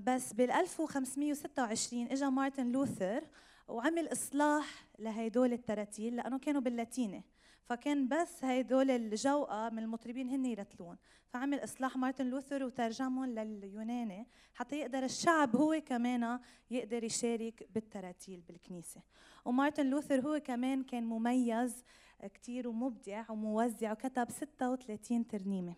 بس 0.05 0.33
بال 0.33 0.51
1526 0.51 2.07
اجى 2.07 2.27
مارتن 2.27 2.73
لوثر 2.73 3.25
وعمل 3.69 4.13
إصلاح 4.13 4.87
لهيدول 4.99 5.53
التراتيل 5.53 6.17
لأنه 6.17 6.39
كانوا 6.39 6.61
باللاتيني 6.61 7.25
فكان 7.65 8.09
بس 8.09 8.45
هيدول 8.45 8.91
الجوقة 8.91 9.71
من 9.71 9.79
المطربين 9.79 10.29
هن 10.29 10.45
يرتلون. 10.45 10.97
فعمل 11.29 11.65
إصلاح 11.65 11.97
مارتن 11.97 12.27
لوثر 12.27 12.65
وترجمهم 12.65 13.25
لليوناني 13.25 14.27
حتى 14.55 14.79
يقدر 14.81 15.05
الشعب 15.05 15.57
هو 15.57 15.81
كمان 15.87 16.39
يقدر 16.71 17.05
يشارك 17.05 17.69
بالتراتيل 17.75 18.41
بالكنيسة. 18.41 19.01
ومارتن 19.45 19.87
لوثر 19.87 20.21
هو 20.21 20.41
كمان 20.41 20.83
كان 20.83 21.05
مميز 21.07 21.85
كتير 22.35 22.69
ومبدع 22.69 23.31
وموزع 23.31 23.93
وكتب 23.93 24.31
36 24.31 25.27
ترنيمة. 25.27 25.75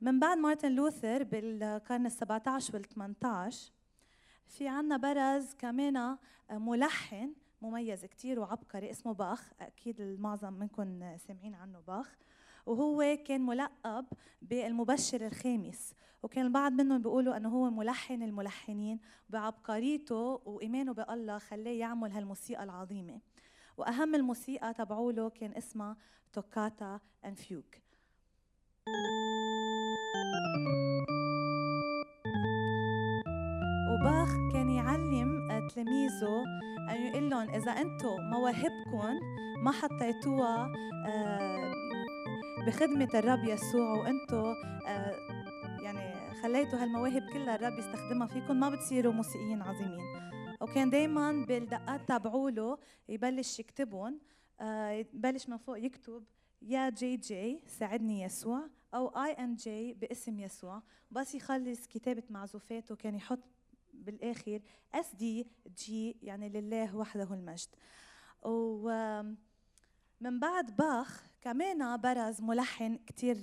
من 0.00 0.20
بعد 0.20 0.38
مارتن 0.38 0.72
لوثر 0.72 1.22
بالقرن 1.22 2.06
ال 2.06 2.12
17 2.12 2.74
وال 2.74 2.82
18 2.82 3.72
في 4.46 4.68
عنا 4.68 4.96
برز 4.96 5.54
كمان 5.54 6.16
ملحن 6.50 7.34
مميز 7.62 8.04
كتير 8.04 8.40
وعبقري 8.40 8.90
اسمه 8.90 9.12
باخ. 9.12 9.52
أكيد 9.60 10.00
المعظم 10.00 10.52
منكم 10.52 11.16
سامعين 11.16 11.54
عنه 11.54 11.80
باخ. 11.80 12.16
وهو 12.66 13.18
كان 13.26 13.40
ملقب 13.40 14.06
بالمبشر 14.42 15.26
الخامس. 15.26 15.94
وكان 16.22 16.46
البعض 16.46 16.72
منهم 16.72 17.02
بيقولوا 17.02 17.36
إنه 17.36 17.48
هو 17.48 17.70
ملحن 17.70 18.22
الملحنين 18.22 19.00
بعبقريته 19.28 20.40
وإيمانه 20.44 20.92
بالله 20.92 21.38
خلاه 21.38 21.70
يعمل 21.70 22.12
هالموسيقى 22.12 22.64
العظيمة. 22.64 23.20
وأهم 23.76 24.14
الموسيقى 24.14 24.74
تبعوله 24.74 25.30
كان 25.30 25.52
اسمها 25.56 25.96
توكاتا 26.32 27.00
ان 27.24 27.34
وباخ 34.00 34.28
كان 34.52 34.70
يعلم 34.70 35.48
تلاميذه 35.68 36.44
أن 36.90 37.06
يقول 37.06 37.30
لهم 37.30 37.50
إذا 37.50 37.72
أنتم 37.72 38.20
مواهبكم 38.32 39.20
ما 39.64 39.70
حطيتوها 39.70 40.72
آه، 41.06 41.72
بخدمة 42.66 43.08
الرب 43.14 43.44
يسوع 43.44 43.92
وأنتم 43.98 44.54
آه، 44.86 45.16
يعني 45.82 46.34
خليتوا 46.42 46.78
هالمواهب 46.78 47.22
كلها 47.32 47.54
الرب 47.54 47.78
يستخدمها 47.78 48.26
فيكم 48.26 48.60
ما 48.60 48.70
بتصيروا 48.70 49.12
موسيقيين 49.12 49.62
عظيمين. 49.62 50.04
وكان 50.60 50.90
دايما 50.90 51.44
بالدقات 51.48 52.08
تبعوله 52.08 52.78
يبلش 53.08 53.60
يكتبهم 53.60 54.20
آه، 54.60 54.90
يبلش 54.90 55.48
من 55.48 55.56
فوق 55.56 55.78
يكتب 55.78 56.24
يا 56.62 56.90
J 56.90 57.16
J 57.16 57.62
ساعدني 57.66 58.22
يسوع 58.22 58.60
أو 58.94 59.08
اي 59.08 59.32
ان 59.32 59.54
جي 59.54 59.94
باسم 59.94 60.40
يسوع. 60.40 60.82
بس 61.10 61.34
يخلص 61.34 61.86
كتابة 61.86 62.22
معزوفاته 62.30 62.96
كان 62.96 63.14
يحط 63.14 63.40
بالآخر 64.00 64.60
SDG 64.94 66.16
يعني 66.22 66.48
لله 66.48 66.96
وحده 66.96 67.34
المجد. 67.34 67.68
ومن 68.42 70.40
بعد 70.40 70.76
باخ 70.76 71.26
كمان 71.40 71.96
برز 72.00 72.40
ملحن 72.42 72.98
كتير 73.06 73.36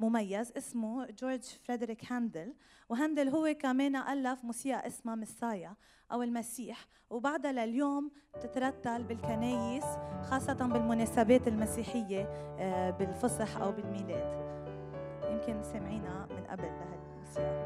مميز 0.00 0.52
اسمه 0.56 1.06
جورج 1.06 1.42
فريدريك 1.42 2.12
هاندل 2.12 2.54
وهاندل 2.88 3.28
هو 3.28 3.54
كمان 3.60 3.96
ألف 3.96 4.44
موسيقى 4.44 4.86
اسمها 4.86 5.14
مسايا 5.14 5.76
أو 6.12 6.22
المسيح. 6.22 6.86
وبعدها 7.10 7.52
لليوم 7.52 8.10
تترتل 8.42 9.04
بالكنايس 9.04 9.84
خاصة 10.22 10.52
بالمناسبات 10.52 11.48
المسيحية 11.48 12.22
آه، 12.58 12.90
بالفصح 12.90 13.56
أو 13.56 13.72
بالميلاد. 13.72 14.42
يمكن 15.32 15.62
سمعينا 15.62 16.26
من 16.30 16.44
قبل 16.46 16.62
لهالموسيقى 16.64 17.61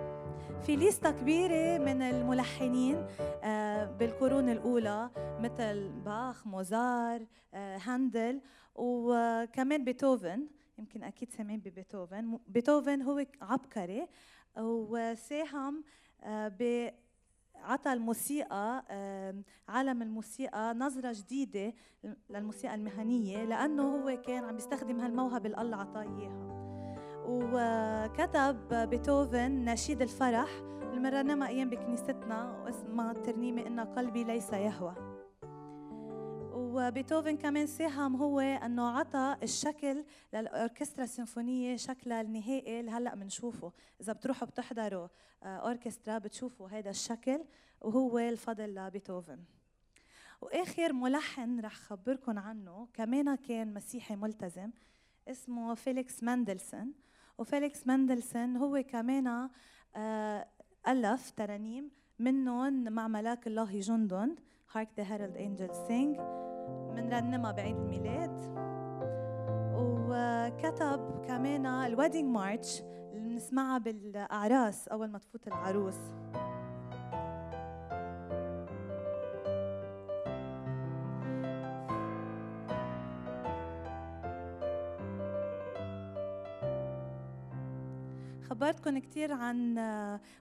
في 0.67 0.77
ليستا 0.77 1.11
كبيرة 1.11 1.79
من 1.79 2.03
الملحنين 2.03 3.07
آه، 3.45 3.85
بالقرون 3.85 4.49
الأولى 4.49 5.11
مثل 5.41 5.89
باخ 5.89 6.47
موزار 6.47 7.27
آه، 7.55 7.79
هاندل 7.85 8.41
وكمان 8.75 9.85
بيتهوفن 9.85 10.47
يمكن 10.79 11.03
أكيد 11.05 11.31
سامعين 11.31 11.61
ببيتهوفن. 11.61 12.39
بيتهوفن 12.49 13.03
هو 13.03 13.27
عبقري 13.43 14.07
وساهم 14.59 15.85
آه، 16.23 16.49
ب 16.49 16.91
عطى 17.55 17.93
الموسيقى 17.93 18.85
عالم 19.69 20.03
الموسيقى 20.03 20.75
نظرة 20.75 21.13
جديدة 21.13 21.75
للموسيقى 22.31 22.75
المهنية 22.75 23.45
لأنه 23.45 23.83
هو 23.83 24.23
كان 24.23 24.45
عم 24.45 24.57
يستخدم 24.57 25.01
هالموهبة 25.01 25.47
اللي 25.47 25.61
الله 25.61 25.77
عطاه 25.77 26.03
إياها. 26.03 26.76
وكتب 27.29 28.89
بيتهوفن 28.91 29.65
نشيد 29.65 30.03
الفرح. 30.03 30.49
المرنمة 30.83 31.49
أيام 31.49 31.71
بكنيستنا 31.71 32.63
واسمها 32.65 33.13
الترنيمة 33.13 33.67
إن 33.67 33.81
قلبي 33.81 34.25
ليس 34.25 34.53
يهوى. 34.53 34.95
وبيتهوفن 36.55 37.37
كمان 37.37 37.67
ساهم 37.67 38.17
هو 38.17 38.41
إنه 38.41 38.89
عطى 38.89 39.37
الشكل 39.43 40.05
للأوركسترا 40.35 41.05
السيمفونية 41.05 41.77
شكلها 41.77 42.21
النهائي 42.21 42.81
اللي 42.81 42.91
هلأ 42.91 43.15
بنشوفه 43.15 43.73
إذا 44.01 44.13
بتروحوا 44.13 44.49
بتحضروا 44.49 45.09
آه، 45.43 45.57
أوركسترا 45.57 46.19
بتشوفوا 46.19 46.69
هذا 46.69 46.91
الشكل 46.91 47.45
وهو 47.81 48.19
الفضل 48.19 48.75
لبيتهوفن. 48.75 49.39
وآخر 50.41 50.93
ملحن 50.93 51.61
رح 51.61 51.75
خبركم 51.75 52.39
عنه 52.39 52.89
كمان 52.95 53.35
كان 53.35 53.75
مسيحي 53.75 54.17
ملتزم 54.17 54.71
اسمه 55.29 55.75
فيليكس 55.75 56.23
ماندلسون 56.23 56.93
وفيليكس 57.39 57.87
ماندلسون 57.87 58.57
هو 58.57 58.83
كمان 58.89 59.49
آه، 59.97 60.47
ألف 60.89 61.31
ترانيم 61.31 61.91
منهم 62.19 62.93
مع 62.93 63.09
ملاك 63.09 63.47
الله 63.47 63.81
جندن 63.81 64.37
Hark 64.73 64.89
the 64.97 65.13
herald 65.13 65.37
angel 65.37 65.75
sing 65.89 66.21
منرنمها 66.95 67.53
بعيد 67.53 67.77
الميلاد. 67.77 68.67
وكتب 69.77 71.25
كمان 71.27 71.67
ال 71.67 71.74
wedding 71.74 72.25
march 72.25 72.81
اللي 72.81 73.29
بنسمعها 73.29 73.79
بالأعراس 73.79 74.89
أول 74.89 75.11
ما 75.11 75.19
تفوت 75.19 75.47
العروس. 75.47 75.99
خبرتكم 88.57 88.99
كثير 88.99 89.33
عن 89.33 89.75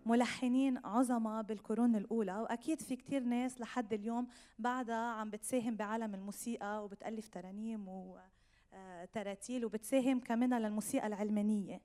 ملحنين 0.06 0.78
عظماء 0.86 1.44
بالقرون 1.44 1.96
الأولى 1.96 2.38
وأكيد 2.38 2.82
في 2.82 2.96
كثير 2.96 3.24
ناس 3.24 3.62
لحد 3.62 3.94
اليوم 3.94 4.28
بعدها 4.60 4.96
عم 4.96 5.30
بتساهم 5.30 5.76
بعالم 5.76 6.16
الموسيقى 6.16 6.84
وبتألف 6.84 7.28
ترانيم 7.28 7.86
وتراتيل 7.88 9.66
وبتساهم 9.66 10.20
كمان 10.20 10.54
للموسيقى 10.54 11.08
العلمانية. 11.08 11.82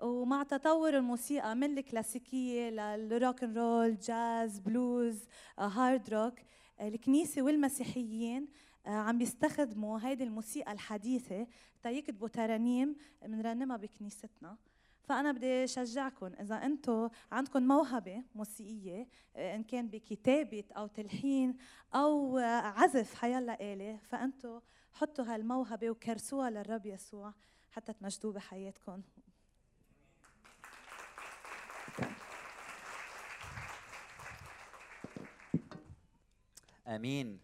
ومع 0.00 0.42
تطور 0.42 0.96
الموسيقى 0.96 1.54
من 1.56 1.78
الكلاسيكية 1.78 2.70
لل 2.70 2.95
rock 2.95 3.44
and 3.44 3.56
roll 3.56 3.98
jazz 3.98 4.58
blues 4.58 5.24
hard 5.58 6.10
rock 6.14 6.34
الكنيسة 6.80 7.42
والمسيحيين 7.42 8.48
آه، 8.86 8.90
عم 8.90 9.18
بيستخدموا 9.18 9.98
هيدي 10.02 10.24
الموسيقى 10.24 10.72
الحديثة 10.72 11.46
تيكتبوا 11.82 12.28
ترانيم 12.28 12.96
بنرنمها 13.22 13.76
بكنيستنا. 13.76 14.56
فأنا 15.02 15.32
بدي 15.32 15.64
أشجعكم 15.64 16.32
إذا 16.40 16.54
أنتم 16.54 17.08
عندكم 17.32 17.62
موهبة 17.62 18.22
موسيقية 18.34 19.08
آه، 19.36 19.54
إن 19.54 19.62
كان 19.62 19.88
بكتابة 19.88 20.64
أو 20.76 20.86
تلحين 20.86 21.56
أو 21.94 22.38
عزف 22.38 23.14
حيلا 23.14 23.72
اله 23.72 23.98
فانتم 24.02 24.60
حطوا 24.92 25.24
هالموهبة 25.24 25.90
وكرسوها 25.90 26.50
للرب 26.50 26.86
يسوع 26.86 27.34
حتى 27.70 27.92
تمجدوه 27.92 28.32
بحياتكم. 28.32 29.02
آمين. 36.86 37.40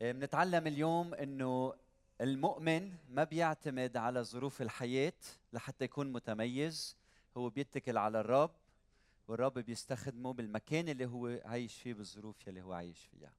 بنتعلم 0.00 0.66
اليوم 0.66 1.14
إنه 1.14 1.74
المؤمن 2.20 2.96
ما 3.08 3.24
بيعتمد 3.24 3.96
على 3.96 4.22
ظروف 4.22 4.62
الحياة 4.62 5.12
لحتى 5.52 5.84
يكون 5.84 6.12
متميز. 6.12 6.96
هو 7.36 7.50
بيتكل 7.50 7.98
على 7.98 8.20
الرب 8.20 8.50
والرب 9.28 9.58
بيستخدمه 9.58 10.32
بالمكان 10.32 10.88
اللي 10.88 11.06
هو 11.06 11.40
عايش 11.44 11.76
فيه 11.76 11.94
بالظروف 11.94 12.48
اللي 12.48 12.62
هو 12.62 12.72
عايش 12.72 12.98
فيها. 13.04 13.32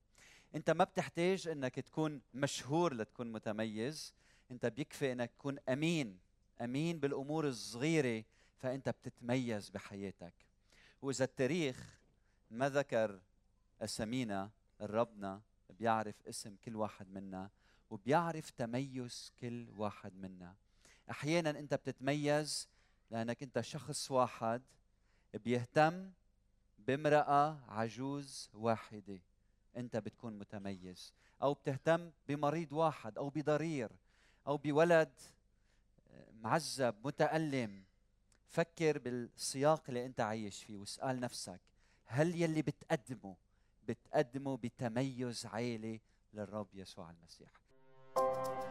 انت 0.56 0.70
ما 0.70 0.84
بتحتاج 0.84 1.48
انك 1.48 1.76
تكون 1.76 2.22
مشهور 2.34 2.94
لتكون 2.94 3.32
متميز. 3.32 4.14
انت 4.52 4.66
بيكفي 4.66 5.12
انك 5.12 5.32
تكون 5.32 5.60
أمين 5.70 6.20
أمين 6.62 7.00
بالأمور 7.00 7.48
الصغيرة 7.48 8.24
فأنت 8.58 8.90
بتتميز 8.90 9.70
بحياتك. 9.70 10.34
وإذا 11.02 11.26
التاريخ 11.26 12.00
ما 12.52 12.70
ذكر 12.70 13.20
أسامينا 13.82 14.50
ربنا 14.82 15.42
بيعرف 15.70 16.16
اسم 16.28 16.56
كل 16.66 16.76
واحد 16.76 17.10
منا. 17.10 17.50
وبيعرف 17.92 18.50
تميز 18.50 19.32
كل 19.39 19.70
واحد 19.70 20.16
منا. 20.16 20.56
أحيانا 21.10 21.50
أنت 21.50 21.74
بتتميز 21.74 22.68
لأنك 23.12 23.44
أنت 23.44 23.62
شخص 23.62 24.12
واحد 24.12 24.62
بيهتم 25.34 26.12
بامرأة 26.80 27.60
عجوز 27.68 28.50
واحدة. 28.54 29.20
أنت 29.78 29.98
بتكون 29.98 30.39
متميز. 30.39 31.14
أو 31.42 31.54
بتهتم 31.54 32.12
بمريض 32.28 32.74
واحد 32.74 33.18
أو 33.18 33.30
بضرير 33.30 33.92
أو 34.48 34.58
بولد 34.58 35.12
معذب 36.34 36.96
متألم. 37.08 37.84
فكر 38.48 38.98
بالسياق 38.98 39.84
اللي 39.88 40.06
أنت 40.06 40.20
عايش 40.20 40.64
فيه 40.64 40.78
واسأل 40.78 41.20
نفسك 41.20 41.62
هل 42.06 42.42
يلي 42.42 42.62
بتقدمه؟ 42.62 43.36
بتقدمه 43.88 44.58
بتميز 44.58 45.46
عالي 45.46 46.02
للرب 46.34 46.68
يسوع 46.74 47.12
المسيح. 47.12 47.61
Thank 48.22 48.70